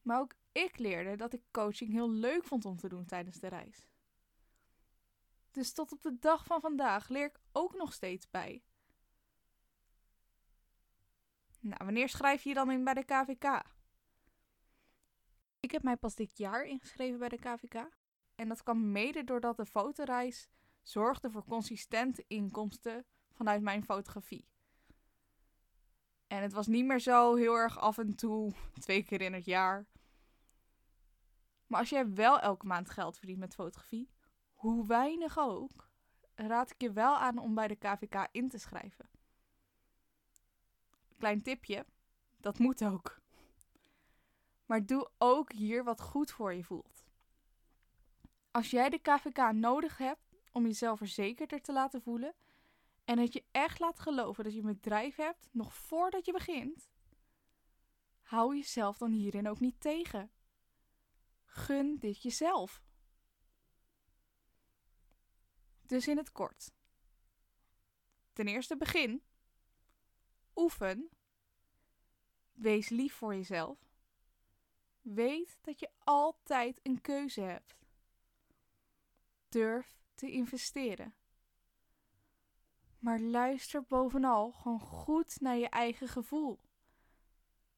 maar 0.02 0.20
ook 0.20 0.34
ik 0.52 0.78
leerde 0.78 1.16
dat 1.16 1.32
ik 1.32 1.42
coaching 1.50 1.92
heel 1.92 2.10
leuk 2.10 2.44
vond 2.44 2.64
om 2.64 2.76
te 2.76 2.88
doen 2.88 3.04
tijdens 3.04 3.38
de 3.38 3.48
reis. 3.48 3.88
Dus 5.50 5.72
tot 5.72 5.92
op 5.92 6.02
de 6.02 6.18
dag 6.18 6.44
van 6.44 6.60
vandaag 6.60 7.08
leer 7.08 7.24
ik 7.24 7.40
ook 7.52 7.74
nog 7.74 7.92
steeds 7.92 8.30
bij. 8.30 8.62
Nou, 11.60 11.84
wanneer 11.84 12.08
schrijf 12.08 12.42
je 12.42 12.48
je 12.48 12.54
dan 12.54 12.70
in 12.70 12.84
bij 12.84 12.94
de 12.94 13.04
KVK? 13.04 13.62
Ik 15.60 15.70
heb 15.70 15.82
mij 15.82 15.96
pas 15.96 16.14
dit 16.14 16.38
jaar 16.38 16.64
ingeschreven 16.64 17.18
bij 17.18 17.28
de 17.28 17.38
KVK. 17.38 17.88
En 18.34 18.48
dat 18.48 18.62
kwam 18.62 18.92
mede 18.92 19.24
doordat 19.24 19.56
de 19.56 19.66
fotoreis 19.66 20.48
zorgde 20.82 21.30
voor 21.30 21.44
consistente 21.44 22.24
inkomsten 22.26 23.06
vanuit 23.32 23.62
mijn 23.62 23.84
fotografie. 23.84 24.48
En 26.26 26.42
het 26.42 26.52
was 26.52 26.66
niet 26.66 26.84
meer 26.84 27.00
zo 27.00 27.34
heel 27.34 27.54
erg 27.54 27.78
af 27.78 27.98
en 27.98 28.14
toe, 28.14 28.52
twee 28.84 29.04
keer 29.04 29.20
in 29.20 29.32
het 29.32 29.44
jaar. 29.44 29.86
Maar 31.66 31.80
als 31.80 31.88
jij 31.88 32.12
wel 32.12 32.40
elke 32.40 32.66
maand 32.66 32.90
geld 32.90 33.18
verdient 33.18 33.38
met 33.38 33.54
fotografie, 33.54 34.10
hoe 34.52 34.86
weinig 34.86 35.38
ook, 35.38 35.90
raad 36.34 36.70
ik 36.70 36.80
je 36.80 36.92
wel 36.92 37.16
aan 37.16 37.38
om 37.38 37.54
bij 37.54 37.68
de 37.68 37.76
KVK 37.76 38.28
in 38.32 38.48
te 38.48 38.58
schrijven. 38.58 39.08
Klein 41.18 41.42
tipje, 41.42 41.86
dat 42.40 42.58
moet 42.58 42.84
ook. 42.84 43.20
Maar 44.66 44.86
doe 44.86 45.10
ook 45.18 45.52
hier 45.52 45.84
wat 45.84 46.00
goed 46.00 46.30
voor 46.30 46.54
je 46.54 46.64
voelt. 46.64 47.04
Als 48.50 48.70
jij 48.70 48.88
de 48.88 48.98
KVK 48.98 49.52
nodig 49.52 49.98
hebt 49.98 50.36
om 50.52 50.66
jezelf 50.66 50.98
verzekerder 50.98 51.60
te 51.60 51.72
laten 51.72 52.02
voelen 52.02 52.34
en 53.06 53.16
dat 53.16 53.32
je 53.32 53.44
echt 53.50 53.78
laat 53.78 54.00
geloven 54.00 54.44
dat 54.44 54.52
je 54.52 54.58
een 54.58 54.66
bedrijf 54.66 55.16
hebt 55.16 55.48
nog 55.50 55.74
voordat 55.74 56.26
je 56.26 56.32
begint, 56.32 56.90
hou 58.20 58.56
jezelf 58.56 58.98
dan 58.98 59.10
hierin 59.10 59.48
ook 59.48 59.60
niet 59.60 59.80
tegen. 59.80 60.30
Gun 61.44 61.98
dit 61.98 62.22
jezelf. 62.22 62.84
Dus 65.82 66.08
in 66.08 66.16
het 66.16 66.32
kort. 66.32 66.72
Ten 68.32 68.46
eerste 68.46 68.76
begin. 68.76 69.22
Oefen. 70.56 71.10
Wees 72.52 72.88
lief 72.88 73.14
voor 73.14 73.34
jezelf. 73.34 73.78
weet 75.00 75.58
dat 75.60 75.80
je 75.80 75.90
altijd 75.98 76.80
een 76.82 77.00
keuze 77.00 77.40
hebt. 77.40 77.76
Durf 79.48 79.96
te 80.14 80.30
investeren. 80.30 81.14
Maar 82.98 83.20
luister 83.20 83.84
bovenal 83.84 84.52
gewoon 84.52 84.80
goed 84.80 85.40
naar 85.40 85.56
je 85.56 85.68
eigen 85.68 86.08
gevoel. 86.08 86.60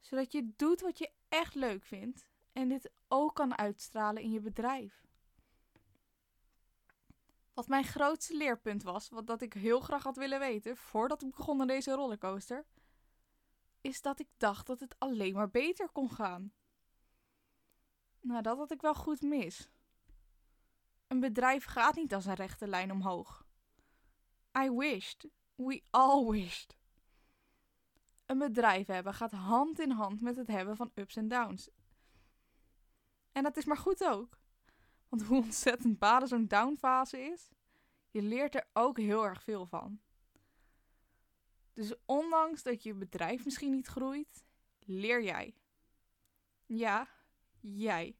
Zodat 0.00 0.32
je 0.32 0.52
doet 0.56 0.80
wat 0.80 0.98
je 0.98 1.10
echt 1.28 1.54
leuk 1.54 1.84
vindt 1.84 2.28
en 2.52 2.68
dit 2.68 2.90
ook 3.08 3.34
kan 3.34 3.58
uitstralen 3.58 4.22
in 4.22 4.30
je 4.30 4.40
bedrijf. 4.40 5.06
Wat 7.54 7.68
mijn 7.68 7.84
grootste 7.84 8.36
leerpunt 8.36 8.82
was, 8.82 9.08
wat 9.08 9.26
dat 9.26 9.42
ik 9.42 9.52
heel 9.52 9.80
graag 9.80 10.02
had 10.02 10.16
willen 10.16 10.38
weten 10.38 10.76
voordat 10.76 11.22
ik 11.22 11.30
begon 11.30 11.60
aan 11.60 11.66
deze 11.66 11.92
rollercoaster, 11.92 12.66
is 13.80 14.02
dat 14.02 14.20
ik 14.20 14.28
dacht 14.36 14.66
dat 14.66 14.80
het 14.80 14.94
alleen 14.98 15.34
maar 15.34 15.50
beter 15.50 15.88
kon 15.88 16.10
gaan. 16.10 16.52
Nou, 18.20 18.42
dat 18.42 18.56
had 18.58 18.70
ik 18.70 18.80
wel 18.80 18.94
goed 18.94 19.22
mis. 19.22 19.68
Een 21.06 21.20
bedrijf 21.20 21.64
gaat 21.64 21.94
niet 21.94 22.14
als 22.14 22.26
een 22.26 22.34
rechte 22.34 22.66
lijn 22.66 22.92
omhoog. 22.92 23.47
I 24.64 24.70
wished. 24.70 25.26
We 25.54 25.82
all 25.90 26.30
wished. 26.30 26.76
Een 28.26 28.38
bedrijf 28.38 28.86
hebben 28.86 29.14
gaat 29.14 29.32
hand 29.32 29.80
in 29.80 29.90
hand 29.90 30.20
met 30.20 30.36
het 30.36 30.46
hebben 30.46 30.76
van 30.76 30.90
ups 30.94 31.16
en 31.16 31.28
downs. 31.28 31.70
En 33.32 33.42
dat 33.42 33.56
is 33.56 33.64
maar 33.64 33.76
goed 33.76 34.04
ook. 34.04 34.38
Want 35.08 35.22
hoe 35.22 35.42
ontzettend 35.42 35.98
baden 35.98 36.28
zo'n 36.28 36.46
downfase 36.46 37.20
is, 37.20 37.48
je 38.10 38.22
leert 38.22 38.54
er 38.54 38.68
ook 38.72 38.98
heel 38.98 39.24
erg 39.24 39.42
veel 39.42 39.66
van. 39.66 40.00
Dus 41.72 41.94
ondanks 42.04 42.62
dat 42.62 42.82
je 42.82 42.94
bedrijf 42.94 43.44
misschien 43.44 43.72
niet 43.72 43.86
groeit, 43.86 44.44
leer 44.78 45.22
jij. 45.22 45.54
Ja, 46.66 47.08
jij. 47.60 48.16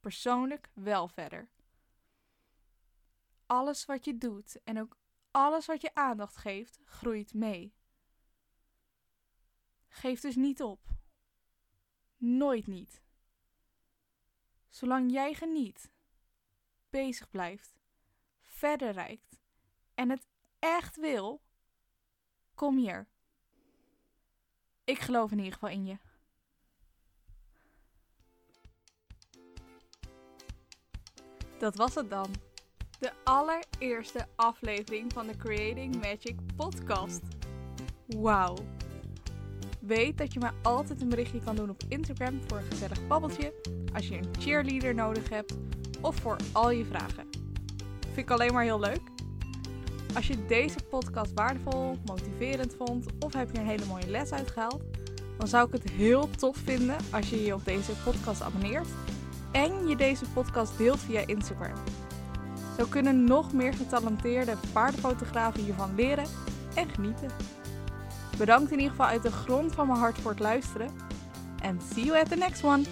Persoonlijk 0.00 0.70
wel 0.74 1.08
verder. 1.08 1.50
Alles 3.46 3.84
wat 3.84 4.04
je 4.04 4.18
doet 4.18 4.62
en 4.62 4.80
ook 4.80 4.96
alles 5.32 5.66
wat 5.66 5.80
je 5.80 5.94
aandacht 5.94 6.36
geeft, 6.36 6.80
groeit 6.84 7.34
mee. 7.34 7.74
Geef 9.88 10.20
dus 10.20 10.36
niet 10.36 10.62
op. 10.62 10.80
Nooit 12.16 12.66
niet. 12.66 13.02
Zolang 14.68 15.12
jij 15.12 15.34
geniet, 15.34 15.92
bezig 16.90 17.30
blijft, 17.30 17.80
verder 18.40 18.92
reikt 18.92 19.40
en 19.94 20.10
het 20.10 20.26
echt 20.58 20.96
wil, 20.96 21.42
kom 22.54 22.76
hier. 22.76 23.08
Ik 24.84 24.98
geloof 24.98 25.30
in 25.30 25.38
ieder 25.38 25.52
geval 25.52 25.68
in 25.68 25.84
je. 25.84 25.98
Dat 31.58 31.76
was 31.76 31.94
het 31.94 32.10
dan. 32.10 32.51
De 33.02 33.12
allereerste 33.24 34.26
aflevering 34.36 35.12
van 35.12 35.26
de 35.26 35.36
Creating 35.36 35.94
Magic 35.94 36.36
podcast. 36.56 37.20
Wauw. 38.06 38.56
Weet 39.80 40.18
dat 40.18 40.32
je 40.32 40.38
mij 40.38 40.50
altijd 40.62 41.00
een 41.00 41.08
berichtje 41.08 41.40
kan 41.44 41.56
doen 41.56 41.70
op 41.70 41.82
Instagram 41.88 42.40
voor 42.46 42.58
een 42.58 42.70
gezellig 42.70 43.06
babbeltje, 43.06 43.52
als 43.94 44.08
je 44.08 44.16
een 44.16 44.28
cheerleader 44.38 44.94
nodig 44.94 45.28
hebt 45.28 45.56
of 46.00 46.16
voor 46.16 46.36
al 46.52 46.70
je 46.70 46.84
vragen. 46.84 47.28
Vind 48.00 48.16
ik 48.16 48.30
alleen 48.30 48.52
maar 48.52 48.64
heel 48.64 48.80
leuk. 48.80 49.00
Als 50.14 50.26
je 50.26 50.46
deze 50.46 50.82
podcast 50.90 51.32
waardevol, 51.32 51.96
motiverend 52.04 52.74
vond 52.74 53.06
of 53.18 53.32
heb 53.32 53.52
je 53.52 53.58
een 53.58 53.66
hele 53.66 53.86
mooie 53.86 54.10
les 54.10 54.32
uitgehaald, 54.32 54.82
dan 55.38 55.48
zou 55.48 55.66
ik 55.66 55.72
het 55.72 55.90
heel 55.90 56.30
tof 56.30 56.56
vinden 56.56 56.96
als 57.10 57.30
je 57.30 57.42
je 57.42 57.54
op 57.54 57.64
deze 57.64 57.92
podcast 58.04 58.42
abonneert 58.42 58.88
en 59.52 59.88
je 59.88 59.96
deze 59.96 60.24
podcast 60.24 60.78
deelt 60.78 61.00
via 61.00 61.26
Instagram. 61.26 61.76
Zo 62.78 62.86
kunnen 62.88 63.24
nog 63.24 63.52
meer 63.52 63.74
getalenteerde 63.74 64.56
paardenfotografen 64.72 65.62
hiervan 65.62 65.94
leren 65.94 66.26
en 66.74 66.88
genieten. 66.88 67.28
Bedankt 68.38 68.70
in 68.70 68.76
ieder 68.76 68.90
geval 68.90 69.06
uit 69.06 69.22
de 69.22 69.30
grond 69.30 69.74
van 69.74 69.86
mijn 69.86 69.98
hart 69.98 70.18
voor 70.18 70.30
het 70.30 70.40
luisteren. 70.40 70.90
En 71.60 71.80
see 71.94 72.04
you 72.04 72.20
at 72.20 72.28
the 72.28 72.36
next 72.36 72.64
one! 72.64 72.82